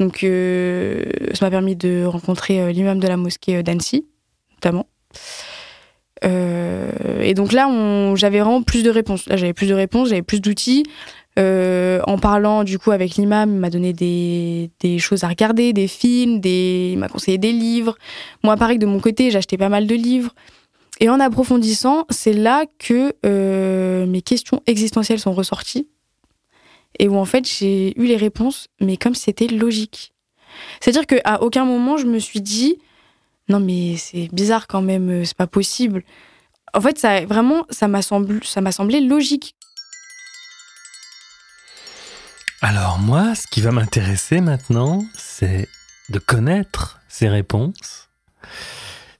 [0.00, 4.04] Donc, ça m'a permis de rencontrer l'imam de la mosquée d'Annecy,
[4.56, 4.86] notamment.
[6.24, 7.68] Euh, et donc là,
[8.16, 9.26] j'avais vraiment plus de réponses.
[9.26, 10.84] Là, j'avais plus de réponses, j'avais plus d'outils.
[11.38, 15.74] Euh, en parlant du coup avec l'imam, il m'a donné des, des choses à regarder,
[15.74, 17.96] des films, des, il m'a conseillé des livres.
[18.42, 20.34] Moi, pareil, de mon côté, acheté pas mal de livres.
[20.98, 25.88] Et en approfondissant, c'est là que euh, mes questions existentielles sont ressorties
[26.98, 30.14] et où en fait j'ai eu les réponses, mais comme c'était logique.
[30.80, 32.78] C'est-à-dire qu'à aucun moment je me suis dit
[33.48, 36.02] non mais c'est bizarre quand même, euh, c'est pas possible.
[36.74, 39.54] En fait, ça vraiment, ça m'a semblé, ça m'a semblé logique.
[42.60, 45.68] Alors moi, ce qui va m'intéresser maintenant, c'est
[46.08, 48.08] de connaître ces réponses,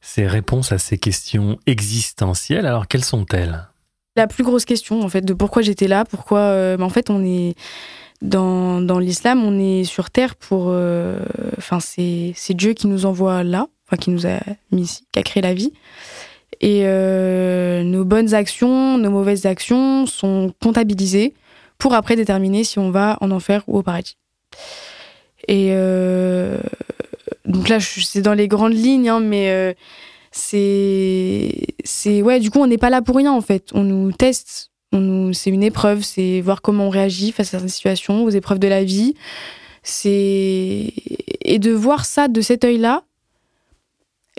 [0.01, 2.67] ces réponses à ces questions existentielles.
[2.67, 3.69] Alors quelles sont-elles?
[4.17, 7.11] La plus grosse question en fait de pourquoi j'étais là, pourquoi, euh, mais en fait
[7.11, 7.55] on est
[8.23, 11.21] dans, dans l'islam, on est sur terre pour, euh,
[11.59, 14.41] enfin c'est c'est Dieu qui nous envoie là, enfin qui nous a
[14.73, 15.73] mis ici, qui a créé la vie.
[16.61, 21.35] Et euh, nos bonnes actions, nos mauvaises actions sont comptabilisées
[21.79, 24.17] pour après déterminer si on va en enfer ou au paradis.
[25.49, 26.59] Et euh,
[27.45, 29.75] donc là, c'est dans les grandes lignes, hein, mais euh,
[30.33, 31.53] c'est,
[31.85, 32.41] c'est ouais.
[32.41, 33.71] Du coup, on n'est pas là pour rien en fait.
[33.75, 34.71] On nous teste.
[34.93, 36.03] Nous, c'est une épreuve.
[36.03, 39.15] C'est voir comment on réagit face à certaines situations, aux épreuves de la vie.
[39.83, 40.93] C'est
[41.43, 43.03] et de voir ça de cet œil-là.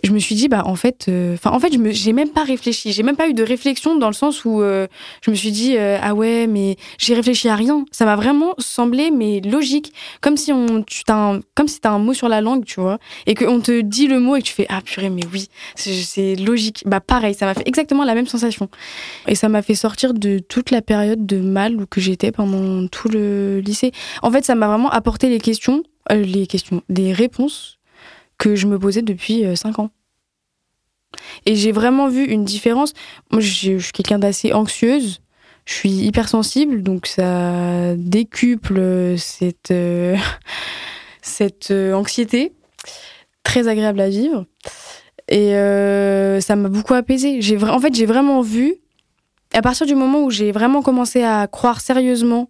[0.03, 2.43] Je me suis dit bah en fait, euh, enfin en fait, je j'ai même pas
[2.43, 2.91] réfléchi.
[2.91, 4.85] J'ai même pas eu de réflexion dans le sens où euh,
[5.21, 7.83] je me suis dit euh, ah ouais mais j'ai réfléchi à rien.
[7.91, 11.89] Ça m'a vraiment semblé mais logique, comme si on, tu t'as un, comme si t'as
[11.89, 14.45] un mot sur la langue, tu vois, et qu'on te dit le mot et que
[14.45, 16.83] tu fais ah purée mais oui, c'est, logique.
[16.85, 18.69] Bah pareil, ça m'a fait exactement la même sensation,
[19.27, 22.87] et ça m'a fait sortir de toute la période de mal où que j'étais pendant
[22.87, 23.93] tout le lycée.
[24.21, 25.81] En fait, ça m'a vraiment apporté les questions,
[26.11, 27.76] euh, les questions, des réponses
[28.37, 29.89] que je me posais depuis 5 ans.
[31.45, 32.93] Et j'ai vraiment vu une différence.
[33.31, 35.21] Moi, je suis quelqu'un d'assez anxieuse.
[35.65, 40.15] Je suis hypersensible, donc ça décuple cette, euh,
[41.21, 42.53] cette euh, anxiété
[43.43, 44.45] très agréable à vivre.
[45.27, 47.41] Et euh, ça m'a beaucoup apaisée.
[47.41, 48.75] J'ai en fait, j'ai vraiment vu,
[49.53, 52.49] à partir du moment où j'ai vraiment commencé à croire sérieusement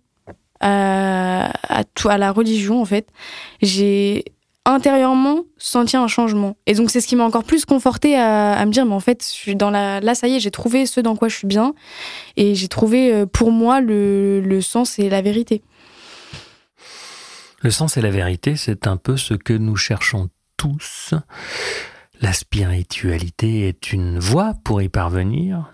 [0.60, 3.08] à, à, tout, à la religion, en fait,
[3.64, 4.26] j'ai
[4.68, 6.58] intérieurement senti un changement.
[6.66, 9.00] Et donc, c'est ce qui m'a encore plus conforté à, à me dire, mais en
[9.00, 11.36] fait, je suis dans la, là, ça y est, j'ai trouvé ce dans quoi je
[11.36, 11.74] suis bien.
[12.36, 15.64] Et j'ai trouvé euh, pour moi le, le sens et la vérité.
[17.62, 21.14] Le sens et la vérité, c'est un peu ce que nous cherchons tous.
[22.20, 25.72] La spiritualité est une voie pour y parvenir,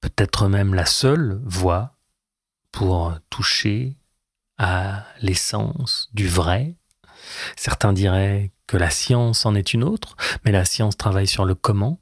[0.00, 1.96] peut-être même la seule voie
[2.70, 3.96] pour toucher
[4.58, 6.76] à l'essence du vrai.
[7.56, 11.54] Certains diraient que la science en est une autre, mais la science travaille sur le
[11.54, 11.98] comment,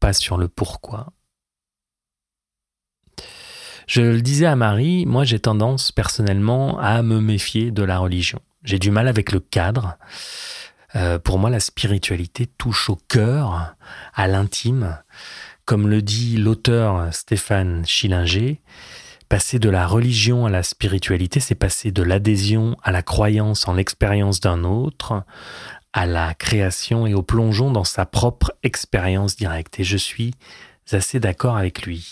[0.00, 1.12] pas sur le pourquoi.
[3.86, 8.40] Je le disais à Marie, moi j'ai tendance personnellement à me méfier de la religion.
[8.62, 9.96] J'ai du mal avec le cadre.
[10.94, 13.74] Euh, pour moi, la spiritualité touche au cœur,
[14.14, 14.98] à l'intime.
[15.64, 18.62] Comme le dit l'auteur Stéphane Schillinger,
[19.28, 23.74] passer de la religion à la spiritualité, c'est passer de l'adhésion à la croyance en
[23.74, 25.24] l'expérience d'un autre,
[25.92, 29.80] à la création et au plongeon dans sa propre expérience directe.
[29.80, 30.34] Et je suis
[30.90, 32.06] assez d'accord avec lui.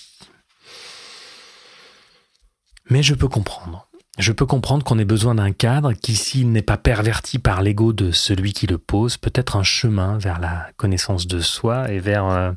[2.89, 3.89] Mais je peux comprendre.
[4.19, 7.93] Je peux comprendre qu'on ait besoin d'un cadre qui, s'il n'est pas perverti par l'ego
[7.93, 11.99] de celui qui le pose, peut être un chemin vers la connaissance de soi et
[11.99, 12.53] vers euh,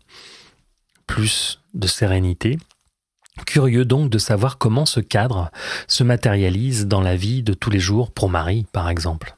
[1.06, 2.58] plus de sérénité.
[3.46, 5.52] Curieux donc de savoir comment ce cadre
[5.88, 9.38] se matérialise dans la vie de tous les jours pour Marie, par exemple.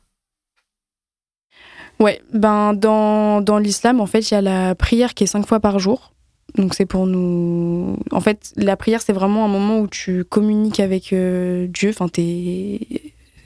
[1.99, 5.45] Ouais, ben dans, dans l'islam, en fait, il y a la prière qui est cinq
[5.45, 6.13] fois par jour.
[6.55, 7.97] Donc c'est pour nous.
[8.11, 11.91] En fait, la prière, c'est vraiment un moment où tu communiques avec euh, Dieu.
[11.91, 12.79] Enfin, t'es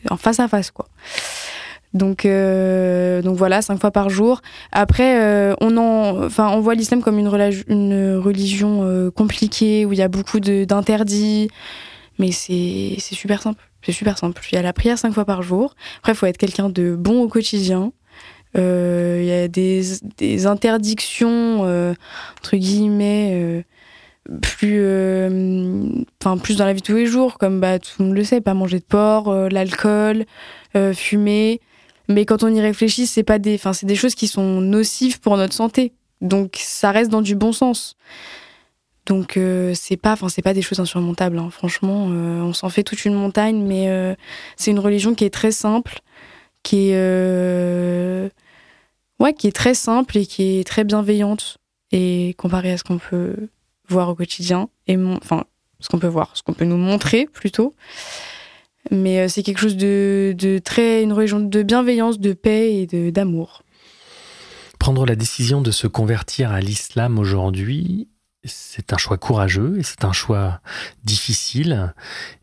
[0.09, 0.87] en face à face, quoi.
[1.95, 4.41] Donc, euh, donc voilà, cinq fois par jour.
[4.71, 7.33] Après, euh, on en, enfin, on voit l'islam comme une,
[7.67, 11.49] une religion compliquée où il y a beaucoup d'interdits,
[12.19, 13.63] mais c'est super simple.
[13.81, 14.41] C'est super simple.
[14.51, 15.75] Il y a la prière cinq fois par jour.
[15.99, 17.91] Après, il faut être quelqu'un de bon au quotidien.
[18.57, 19.83] Euh, il y a des,
[20.17, 21.93] des interdictions, euh,
[22.39, 23.61] entre guillemets, euh,
[24.41, 24.81] plus,
[26.21, 28.23] enfin plus dans la vie de tous les jours, comme bah, tout le monde le
[28.23, 30.25] sait, pas manger de porc, l'alcool,
[30.93, 31.61] fumer.
[32.07, 35.19] Mais quand on y réfléchit, c'est pas des, enfin c'est des choses qui sont nocives
[35.19, 35.93] pour notre santé.
[36.21, 37.95] Donc ça reste dans du bon sens.
[39.05, 39.39] Donc
[39.73, 41.37] c'est pas, enfin c'est pas des choses insurmontables.
[41.37, 41.49] Hein.
[41.51, 44.15] Franchement, on s'en fait toute une montagne, mais
[44.55, 45.99] c'est une religion qui est très simple,
[46.63, 48.31] qui est
[49.19, 51.57] ouais, qui est très simple et qui est très bienveillante
[51.91, 53.35] et comparée à ce qu'on peut
[53.87, 55.45] voir au quotidien et enfin
[55.79, 57.75] ce qu'on peut voir, ce qu'on peut nous montrer plutôt.
[58.91, 63.63] Mais euh, c'est quelque chose de, très une religion de bienveillance, de paix et d'amour.
[64.79, 68.07] Prendre la décision de se convertir à l'islam aujourd'hui,
[68.43, 70.59] c'est un choix courageux et c'est un choix
[71.03, 71.93] difficile.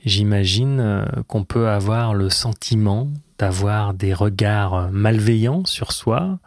[0.04, 6.38] J'imagine euh, qu'on peut avoir le sentiment d'avoir des regards malveillants sur soi.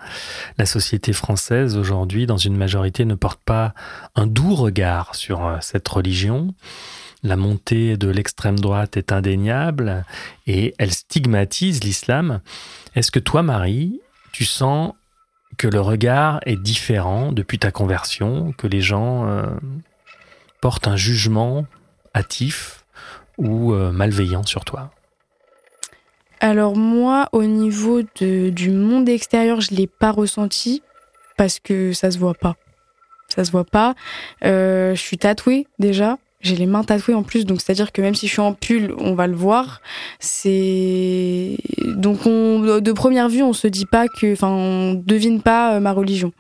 [0.58, 3.74] La société française aujourd'hui, dans une majorité, ne porte pas
[4.16, 6.54] un doux regard sur euh, cette religion.
[7.26, 10.06] La montée de l'extrême droite est indéniable
[10.46, 12.40] et elle stigmatise l'islam.
[12.94, 14.00] Est-ce que toi, Marie,
[14.32, 14.94] tu sens
[15.58, 19.48] que le regard est différent depuis ta conversion, que les gens euh,
[20.62, 21.66] portent un jugement
[22.14, 22.86] hâtif
[23.40, 24.92] ou euh, malveillant sur toi?
[26.42, 30.84] Alors moi, au niveau du monde extérieur, je ne l'ai pas ressenti
[31.38, 32.56] parce que ça se voit pas.
[33.30, 33.96] Ça se voit pas.
[34.44, 36.20] Euh, je suis tatouée déjà.
[36.46, 38.94] J'ai les mains tatouées en plus, donc c'est-à-dire que même si je suis en pull,
[39.00, 39.82] on va le voir.
[40.20, 45.74] C'est donc on, de première vue, on se dit pas que, enfin, on devine pas
[45.74, 46.34] euh, ma religion.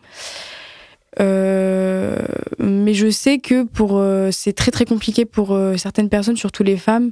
[1.19, 2.19] Euh,
[2.59, 6.77] mais je sais que pour euh, c'est très très compliqué pour certaines personnes, surtout les
[6.77, 7.11] femmes,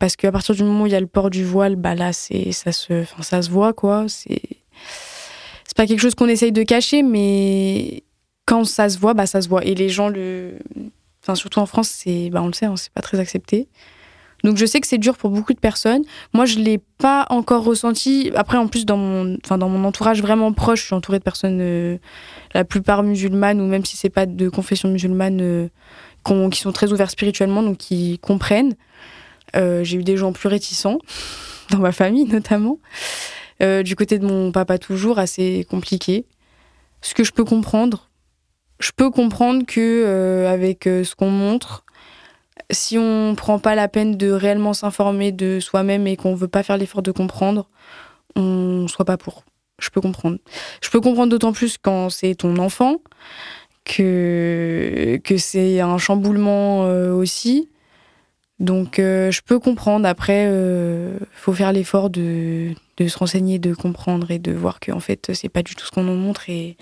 [0.00, 2.12] parce qu'à partir du moment où il y a le port du voile, bah là
[2.12, 4.06] c'est ça se, ça se voit quoi.
[4.08, 4.42] C'est
[5.66, 8.02] c'est pas quelque chose qu'on essaye de cacher, mais
[8.44, 9.64] quand ça se voit, bah ça se voit.
[9.64, 10.58] Et les gens le
[11.22, 13.68] Enfin, surtout en France, c'est, bah, on le sait, hein, c'est pas très accepté.
[14.44, 16.02] Donc je sais que c'est dur pour beaucoup de personnes.
[16.34, 18.32] Moi, je l'ai pas encore ressenti.
[18.34, 21.24] Après, en plus, dans mon, enfin, dans mon entourage vraiment proche, je suis entourée de
[21.24, 21.98] personnes, euh,
[22.54, 25.68] la plupart musulmanes, ou même si c'est pas de confession musulmane, euh,
[26.50, 28.74] qui sont très ouverts spirituellement, donc qui comprennent.
[29.54, 30.98] Euh, j'ai eu des gens plus réticents,
[31.70, 32.78] dans ma famille notamment.
[33.60, 36.26] du côté de mon papa, toujours assez compliqué.
[37.00, 38.10] Ce que je peux comprendre,
[38.82, 41.84] je peux comprendre que euh, avec euh, ce qu'on montre,
[42.70, 46.64] si on prend pas la peine de réellement s'informer de soi-même et qu'on veut pas
[46.64, 47.68] faire l'effort de comprendre,
[48.34, 49.44] on soit pas pour.
[49.78, 50.38] Je peux comprendre.
[50.82, 52.98] Je peux comprendre d'autant plus quand c'est ton enfant
[53.84, 57.68] que que c'est un chamboulement euh, aussi.
[58.58, 60.06] Donc je peux comprendre.
[60.06, 64.92] Après, il faut faire l'effort de, de, se renseigner, de comprendre et de voir que
[64.92, 66.76] en fait c'est pas du tout ce qu'on nous montre et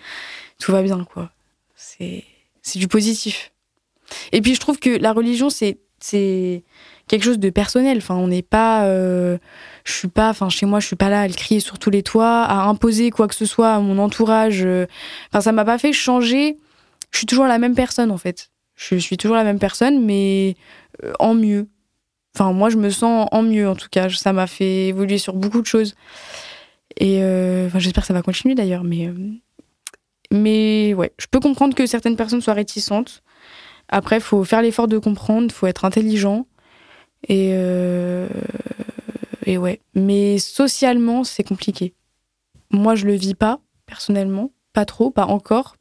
[0.58, 1.30] tout va bien quoi
[2.62, 3.52] c'est du positif.
[4.32, 5.78] Et puis je trouve que la religion, c'est
[7.08, 7.98] quelque chose de personnel.
[7.98, 9.38] Enfin, on n'est pas, euh,
[9.84, 11.90] je suis pas, enfin chez moi, je suis pas là à le crier sur tous
[11.90, 14.66] les toits, à imposer quoi que ce soit à mon entourage.
[15.28, 16.56] Enfin, ça m'a pas fait changer.
[17.10, 18.50] Je suis toujours la même personne en fait.
[18.80, 20.56] Je suis toujours la même personne, mais
[21.04, 21.68] euh, en mieux.
[22.34, 24.08] Enfin, moi, je me sens en mieux, en tout cas.
[24.08, 25.94] Ça m'a fait évoluer sur beaucoup de choses.
[26.96, 28.84] Et euh, enfin, j'espère que ça va continuer d'ailleurs.
[28.84, 29.14] Mais, euh,
[30.32, 33.22] mais ouais, je peux comprendre que certaines personnes soient réticentes.
[33.88, 36.46] Après, il faut faire l'effort de comprendre, il faut être intelligent.
[37.28, 38.28] Et, euh,
[39.44, 39.80] et ouais.
[39.94, 41.94] Mais socialement, c'est compliqué.
[42.70, 44.52] Moi, je le vis pas, personnellement.
[44.72, 45.76] Pas trop, pas encore.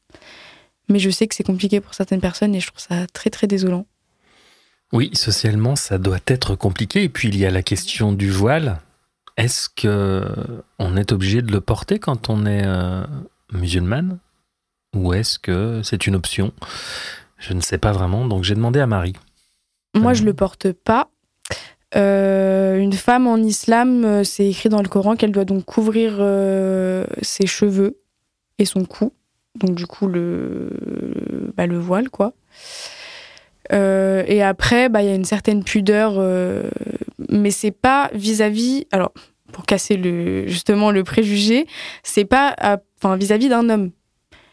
[0.89, 3.45] Mais je sais que c'est compliqué pour certaines personnes et je trouve ça très, très
[3.45, 3.85] désolant.
[4.91, 7.03] Oui, socialement, ça doit être compliqué.
[7.03, 8.79] Et puis, il y a la question du voile.
[9.37, 10.25] Est-ce que
[10.79, 13.05] on est obligé de le porter quand on est euh,
[13.53, 14.17] musulmane?
[14.95, 16.51] Ou est-ce que c'est une option?
[17.37, 18.25] Je ne sais pas vraiment.
[18.25, 19.15] Donc, j'ai demandé à Marie.
[19.95, 21.09] Moi, je le porte pas.
[21.95, 26.17] Euh, une femme en islam, euh, c'est écrit dans le Coran qu'elle doit donc couvrir
[27.21, 27.97] ses cheveux
[28.57, 29.13] et son cou.
[29.55, 30.69] Donc, du coup, le,
[31.55, 32.33] bah, le voile, quoi.
[33.71, 36.63] Euh, et après, bah, il y a une certaine pudeur, euh,
[37.29, 38.87] mais c'est pas vis-à-vis.
[38.91, 39.11] alors,
[39.51, 41.65] pour casser le, justement le préjugé,
[42.03, 42.55] c'est pas
[43.01, 43.91] enfin, vis-à-vis d'un homme.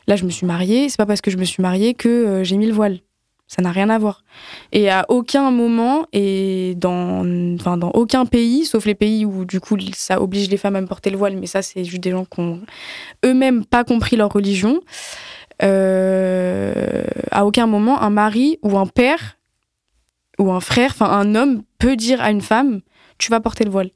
[0.07, 2.45] Là, je me suis mariée, c'est pas parce que je me suis mariée que euh,
[2.45, 3.01] j'ai mis le voile.
[3.49, 4.25] Ça n'a rien à voir.
[4.73, 9.77] Et à aucun moment, et dans, dans aucun pays, sauf les pays où du coup
[9.95, 12.25] ça oblige les femmes à me porter le voile, mais ça, c'est juste des gens
[12.25, 12.61] qui ont
[13.25, 14.81] eux-mêmes pas compris leur religion.
[15.63, 19.39] Euh, à aucun moment un mari ou un père
[20.39, 22.83] ou un frère, enfin un homme peut dire à une femme
[23.17, 23.91] tu vas porter le voile.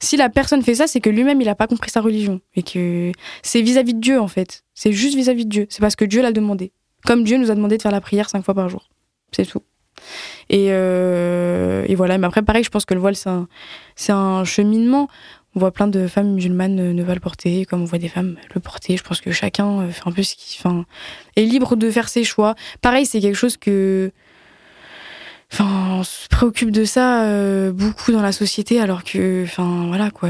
[0.00, 2.62] Si la personne fait ça, c'est que lui-même il n'a pas compris sa religion et
[2.62, 4.63] que c'est vis-à-vis de Dieu en fait.
[4.74, 5.66] C'est juste vis-à-vis de Dieu.
[5.70, 6.72] C'est parce que Dieu l'a demandé.
[7.04, 8.88] Comme Dieu nous a demandé de faire la prière cinq fois par jour.
[9.32, 9.62] C'est tout.
[10.50, 12.18] Et, euh, et, voilà.
[12.18, 13.46] Mais après, pareil, je pense que le voile, c'est un,
[14.08, 15.08] un, cheminement
[15.56, 18.36] on voit plein de femmes musulmanes ne, pas le porter, comme on voit des femmes
[18.54, 18.96] le porter.
[18.96, 20.34] Je pense que chacun euh, fait un peu ce
[21.36, 22.54] est libre de faire ses choix.
[22.80, 24.10] Pareil, c'est quelque chose que.
[25.52, 30.10] Enfin, on se préoccupe de ça euh, beaucoup dans la société, alors que, enfin, voilà
[30.10, 30.28] quoi.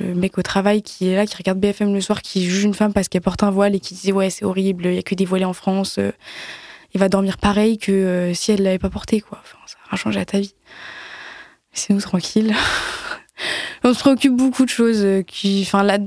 [0.00, 2.74] Le mec au travail qui est là, qui regarde BFM le soir, qui juge une
[2.74, 5.02] femme parce qu'elle porte un voile et qui dit ouais c'est horrible, il y a
[5.02, 5.98] que des voilés en France,
[6.94, 9.42] il va dormir pareil que si elle l'avait pas porté quoi.
[9.66, 10.54] Ça va changer à ta vie.
[11.72, 12.54] Laissez-nous tranquille.
[13.84, 15.98] on se préoccupe beaucoup de choses euh, qui, enfin, là,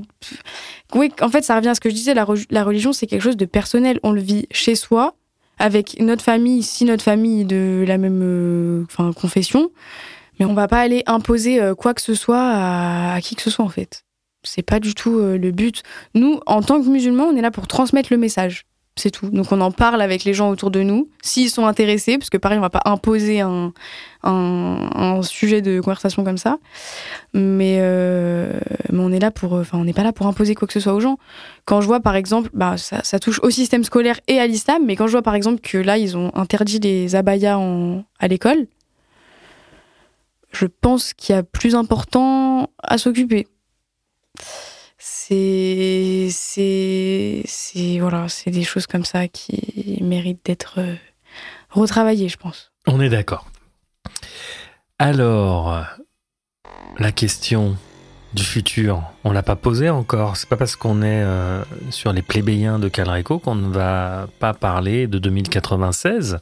[0.94, 2.14] oui, en fait, ça revient à ce que je disais.
[2.14, 3.98] La, religion, c'est quelque chose de personnel.
[4.02, 5.16] On le vit chez soi,
[5.58, 9.70] avec notre famille, si notre famille de la même, euh, confession.
[10.38, 13.50] Mais on va pas aller imposer euh, quoi que ce soit à, qui que ce
[13.50, 14.04] soit, en fait.
[14.42, 15.82] C'est pas du tout le but.
[16.14, 18.66] Nous, en tant que musulmans, on est là pour transmettre le message.
[18.96, 19.28] C'est tout.
[19.28, 22.36] Donc on en parle avec les gens autour de nous, s'ils sont intéressés, parce que
[22.36, 23.72] pareil, on va pas imposer un,
[25.22, 26.58] sujet de conversation comme ça.
[27.32, 28.60] Mais, euh,
[28.92, 30.94] on est là pour, enfin, on n'est pas là pour imposer quoi que ce soit
[30.94, 31.18] aux gens.
[31.64, 34.94] Quand je vois par exemple, bah, ça, touche au système scolaire et à l'islam, mais
[34.94, 37.58] quand je vois par exemple que là, ils ont interdit les abayas
[38.20, 38.68] à l'école,
[40.54, 43.46] je pense qu'il y a plus important à s'occuper.
[44.98, 50.94] C'est c'est voilà c'est des choses comme ça qui méritent d'être euh,
[51.70, 52.72] retravaillées je pense.
[52.86, 53.46] On est d'accord.
[54.98, 55.84] Alors
[56.98, 57.76] la question
[58.32, 60.36] du futur on l'a pas posée encore.
[60.36, 64.54] C'est pas parce qu'on est euh, sur les plébéiens de Calreco qu'on ne va pas
[64.54, 66.38] parler de 2096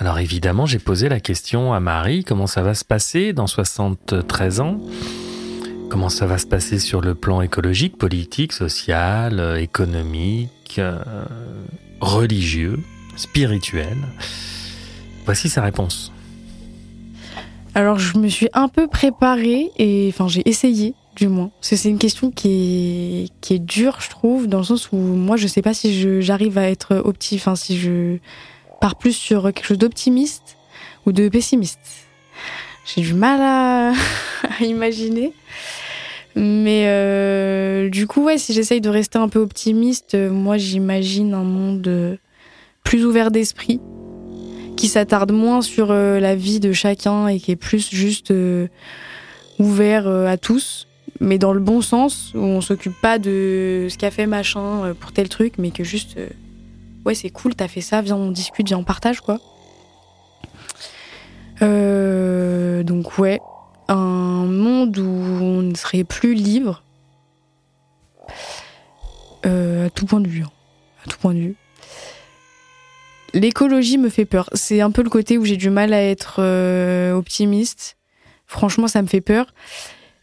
[0.00, 4.60] alors évidemment j'ai posé la question à Marie comment ça va se passer dans 73
[4.60, 4.80] ans?
[5.90, 11.02] Comment ça va se passer sur le plan écologique, politique, social, euh, économique, euh,
[12.00, 12.78] religieux,
[13.16, 13.98] spirituel?
[15.26, 16.12] Voici sa réponse.
[17.74, 21.50] Alors je me suis un peu préparée et enfin j'ai essayé du moins.
[21.60, 24.92] Parce que c'est une question qui est, qui est dure, je trouve, dans le sens
[24.92, 28.16] où moi je sais pas si j'arrive à être optimiste, enfin si je
[28.80, 30.56] pars plus sur quelque chose d'optimiste
[31.06, 31.80] ou de pessimiste.
[32.84, 33.92] J'ai du mal à,
[34.60, 35.32] à imaginer.
[36.36, 41.34] Mais euh, du coup, ouais, si j'essaye de rester un peu optimiste, euh, moi j'imagine
[41.34, 42.16] un monde euh,
[42.84, 43.80] plus ouvert d'esprit,
[44.76, 48.32] qui s'attarde moins sur la vie de chacun et qui est plus juste
[49.58, 50.88] ouvert à tous,
[51.20, 55.12] mais dans le bon sens, où on s'occupe pas de ce qu'a fait machin pour
[55.12, 56.16] tel truc, mais que juste,
[57.04, 59.38] ouais, c'est cool, t'as fait ça, viens on discute, viens on partage, quoi.
[61.60, 63.40] donc ouais,
[63.88, 66.82] un monde où on ne serait plus libre
[69.46, 70.42] euh, à tout point de vue.
[70.42, 70.50] Hein.
[71.04, 71.56] À tout point de vue.
[73.32, 74.48] L'écologie me fait peur.
[74.52, 77.96] C'est un peu le côté où j'ai du mal à être euh, optimiste.
[78.46, 79.54] Franchement, ça me fait peur.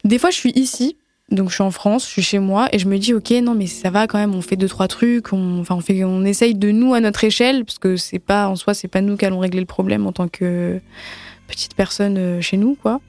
[0.04, 0.98] Des fois, je suis ici,
[1.30, 3.54] donc je suis en France, je suis chez moi, et je me dis, ok, non,
[3.54, 4.34] mais ça va quand même.
[4.34, 5.34] On fait deux trois trucs.
[5.34, 8.48] On, enfin, on fait, on essaye de nous à notre échelle, parce que c'est pas
[8.48, 10.80] en soi, c'est pas nous qui allons régler le problème en tant que
[11.48, 13.02] petite personne chez nous, quoi.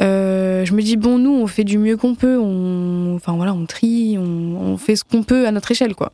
[0.00, 2.38] je me dis bon, nous, on fait du mieux qu'on peut.
[2.38, 6.12] On, enfin voilà, on trie, on, fait ce qu'on peut à notre échelle, quoi.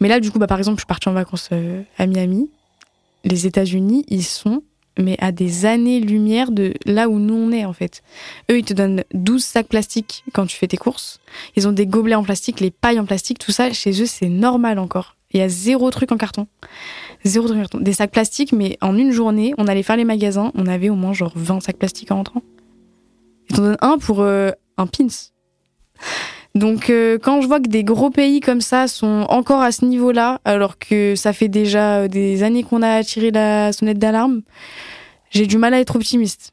[0.00, 1.50] Mais là, du coup, bah, par exemple, je suis partie en vacances
[1.96, 2.50] à Miami.
[3.24, 4.64] Les États-Unis, ils sont
[4.98, 8.02] mais à des années-lumière de là où nous on est en fait.
[8.50, 11.20] Eux, ils te donnent 12 sacs plastiques quand tu fais tes courses.
[11.56, 14.28] Ils ont des gobelets en plastique, les pailles en plastique, tout ça, chez eux, c'est
[14.28, 15.16] normal encore.
[15.32, 16.46] Il y a zéro truc en carton.
[17.24, 17.80] Zéro truc en carton.
[17.80, 20.94] Des sacs plastiques, mais en une journée, on allait faire les magasins, on avait au
[20.94, 22.42] moins genre 20 sacs plastiques en rentrant.
[23.48, 25.06] Ils t'en donnent un pour euh, un pins.
[26.54, 29.84] Donc euh, quand je vois que des gros pays comme ça sont encore à ce
[29.84, 34.42] niveau-là, alors que ça fait déjà euh, des années qu'on a tiré la sonnette d'alarme,
[35.30, 36.52] j'ai du mal à être optimiste.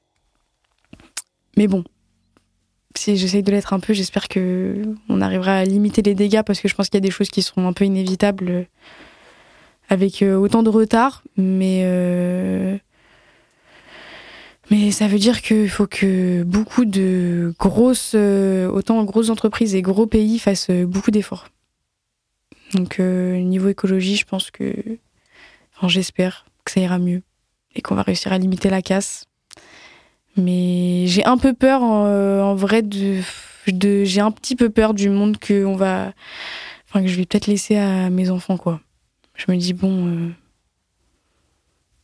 [1.58, 1.84] Mais bon,
[2.96, 6.62] si j'essaye de l'être un peu, j'espère que on arrivera à limiter les dégâts parce
[6.62, 8.64] que je pense qu'il y a des choses qui seront un peu inévitables euh,
[9.90, 11.84] avec autant de retard, mais
[14.70, 19.82] mais ça veut dire qu'il faut que beaucoup de grosses, euh, autant grosses entreprises et
[19.82, 21.48] gros pays fassent euh, beaucoup d'efforts.
[22.74, 24.74] Donc, euh, niveau écologie, je pense que.
[25.76, 27.24] Enfin, j'espère que ça ira mieux
[27.74, 29.26] et qu'on va réussir à limiter la casse.
[30.38, 33.22] Mais j'ai un peu peur, en, vrai, de.
[33.66, 36.14] j'ai un petit peu peur du monde que on va.
[36.88, 38.82] Enfin, que je vais peut-être laisser à mes enfants, quoi.
[39.36, 40.32] Je me dis, bon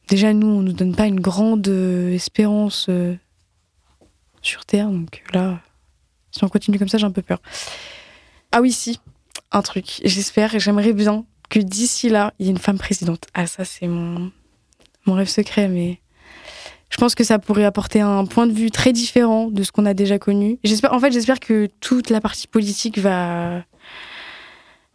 [0.07, 3.15] déjà nous, on nous donne pas une grande euh, espérance euh,
[4.41, 5.59] sur Terre, donc là,
[6.31, 7.39] si on continue comme ça, j'ai un peu peur.
[8.51, 8.99] Ah oui, si,
[9.51, 10.01] un truc.
[10.03, 13.25] J'espère et j'aimerais bien que d'ici là, il y ait une femme présidente.
[13.33, 14.31] Ah ça, c'est mon
[15.05, 15.99] mon rêve secret, mais
[16.89, 19.85] je pense que ça pourrait apporter un point de vue très différent de ce qu'on
[19.85, 20.59] a déjà connu.
[20.63, 23.63] J'espère, en fait, j'espère que toute la partie politique va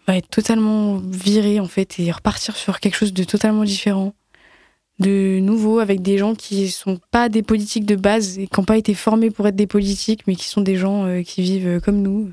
[0.06, 4.14] va être totalement virée en fait et repartir sur quelque chose de totalement différent
[5.00, 8.66] de nouveau avec des gens qui sont pas des politiques de base et qui n'ont
[8.66, 11.66] pas été formés pour être des politiques, mais qui sont des gens euh, qui vivent
[11.66, 12.30] euh, comme nous,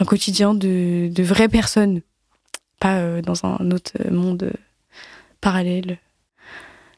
[0.00, 2.02] un quotidien de, de vraies personnes,
[2.80, 4.52] pas euh, dans un autre monde
[5.40, 5.98] parallèle.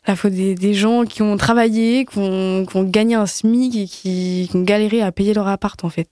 [0.09, 3.75] Il faut des, des, gens qui ont travaillé, qui ont, qui ont gagné un SMIC
[3.75, 6.09] et qui, qui, ont galéré à payer leur appart, en fait.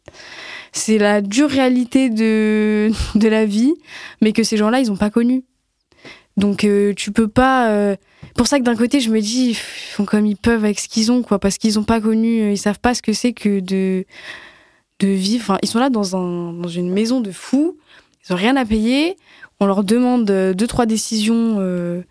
[0.72, 3.72] C'est la dure réalité de, de la vie,
[4.20, 5.44] mais que ces gens-là, ils n'ont pas connu.
[6.36, 6.66] Donc,
[6.96, 7.96] tu peux pas
[8.34, 10.88] pour ça que d'un côté, je me dis, ils font comme ils peuvent avec ce
[10.88, 13.32] qu'ils ont, quoi, parce qu'ils n'ont pas connu, euh, ils savent pas ce que c'est
[13.32, 14.04] que de,
[14.98, 15.42] de vivre.
[15.42, 17.78] Enfin, ils sont là dans, un, dans une maison de fous,
[18.26, 19.16] ils ont rien à payer.
[19.60, 22.02] On leur demande euh, deux, trois décisions euh,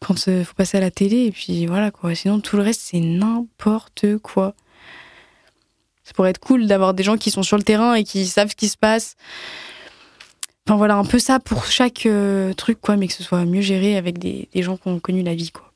[0.00, 2.14] quand il faut passer à la télé, et puis voilà, quoi.
[2.14, 4.54] Sinon, tout le reste, c'est n'importe quoi.
[6.04, 8.50] Ça pourrait être cool d'avoir des gens qui sont sur le terrain et qui savent
[8.50, 9.16] ce qui se passe.
[10.66, 13.62] Enfin voilà, un peu ça pour chaque euh, truc, quoi, mais que ce soit mieux
[13.62, 15.71] géré avec des, des gens qui ont connu la vie, quoi.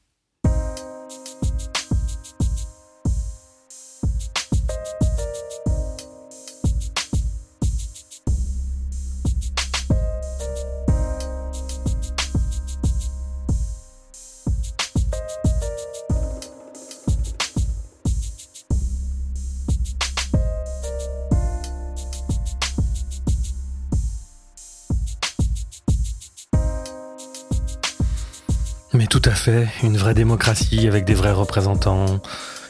[29.05, 32.20] Tout à fait, une vraie démocratie avec des vrais représentants,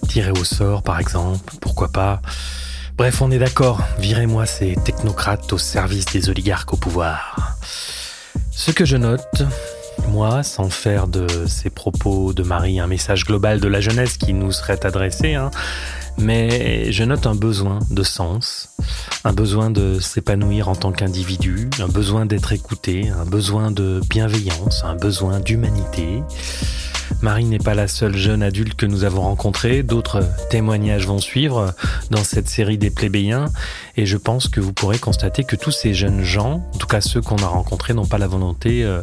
[0.09, 2.20] tirés au sort par exemple, pourquoi pas.
[2.97, 7.57] Bref, on est d'accord, virez-moi ces technocrates au service des oligarques au pouvoir.
[8.51, 9.45] Ce que je note,
[10.09, 14.33] moi, sans faire de ces propos de Marie un message global de la jeunesse qui
[14.33, 15.51] nous serait adressé, hein,
[16.19, 18.71] mais je note un besoin de sens,
[19.25, 24.83] un besoin de s'épanouir en tant qu'individu, un besoin d'être écouté, un besoin de bienveillance,
[24.85, 26.23] un besoin d'humanité.
[27.23, 31.75] Marie n'est pas la seule jeune adulte que nous avons rencontrée, d'autres témoignages vont suivre
[32.11, 33.47] dans cette série des plébéiens,
[33.97, 37.01] et je pense que vous pourrez constater que tous ces jeunes gens, en tout cas
[37.01, 38.85] ceux qu'on a rencontrés, n'ont pas la volonté...
[38.85, 39.03] Euh,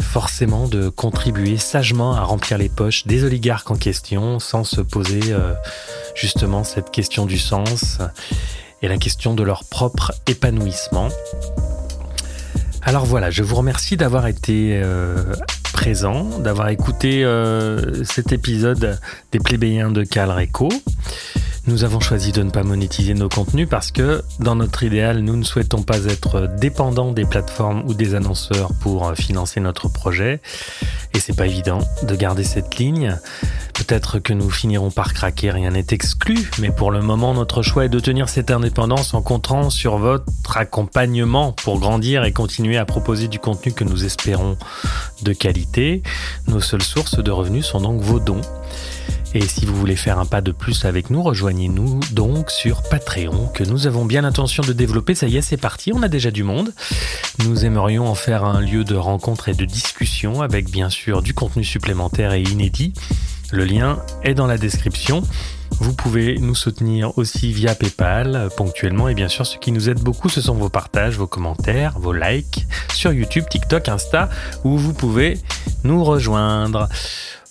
[0.00, 5.20] forcément de contribuer sagement à remplir les poches des oligarques en question sans se poser
[5.32, 5.54] euh,
[6.14, 7.98] justement cette question du sens
[8.82, 11.08] et la question de leur propre épanouissement.
[12.82, 15.34] Alors voilà, je vous remercie d'avoir été euh,
[15.72, 18.98] présent, d'avoir écouté euh, cet épisode
[19.32, 20.68] des plébéiens de Calreco.
[21.66, 25.36] Nous avons choisi de ne pas monétiser nos contenus parce que, dans notre idéal, nous
[25.36, 30.40] ne souhaitons pas être dépendants des plateformes ou des annonceurs pour financer notre projet.
[31.14, 33.18] Et c'est pas évident de garder cette ligne.
[33.74, 37.84] Peut-être que nous finirons par craquer, rien n'est exclu, mais pour le moment, notre choix
[37.84, 42.84] est de tenir cette indépendance en comptant sur votre accompagnement pour grandir et continuer à
[42.84, 44.56] proposer du contenu que nous espérons
[45.22, 46.02] de qualité.
[46.46, 48.42] Nos seules sources de revenus sont donc vos dons.
[49.32, 53.46] Et si vous voulez faire un pas de plus avec nous, rejoignez-nous donc sur Patreon,
[53.54, 55.14] que nous avons bien l'intention de développer.
[55.14, 56.72] Ça y est, c'est parti, on a déjà du monde.
[57.44, 61.32] Nous aimerions en faire un lieu de rencontre et de discussion avec bien sûr du
[61.32, 62.92] contenu supplémentaire et inédit.
[63.52, 65.22] Le lien est dans la description.
[65.78, 70.00] Vous pouvez nous soutenir aussi via PayPal ponctuellement et bien sûr ce qui nous aide
[70.00, 74.28] beaucoup ce sont vos partages, vos commentaires, vos likes sur YouTube, TikTok, Insta
[74.64, 75.38] où vous pouvez
[75.84, 76.88] nous rejoindre.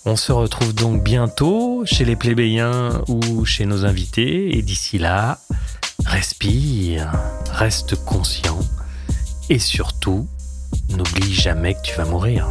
[0.06, 4.56] On se retrouve donc bientôt chez les plébéiens ou chez nos invités.
[4.56, 5.40] Et d'ici là,
[6.06, 7.12] respire,
[7.52, 8.58] reste conscient
[9.50, 10.26] et surtout,
[10.90, 12.48] n'oublie jamais que tu vas mourir.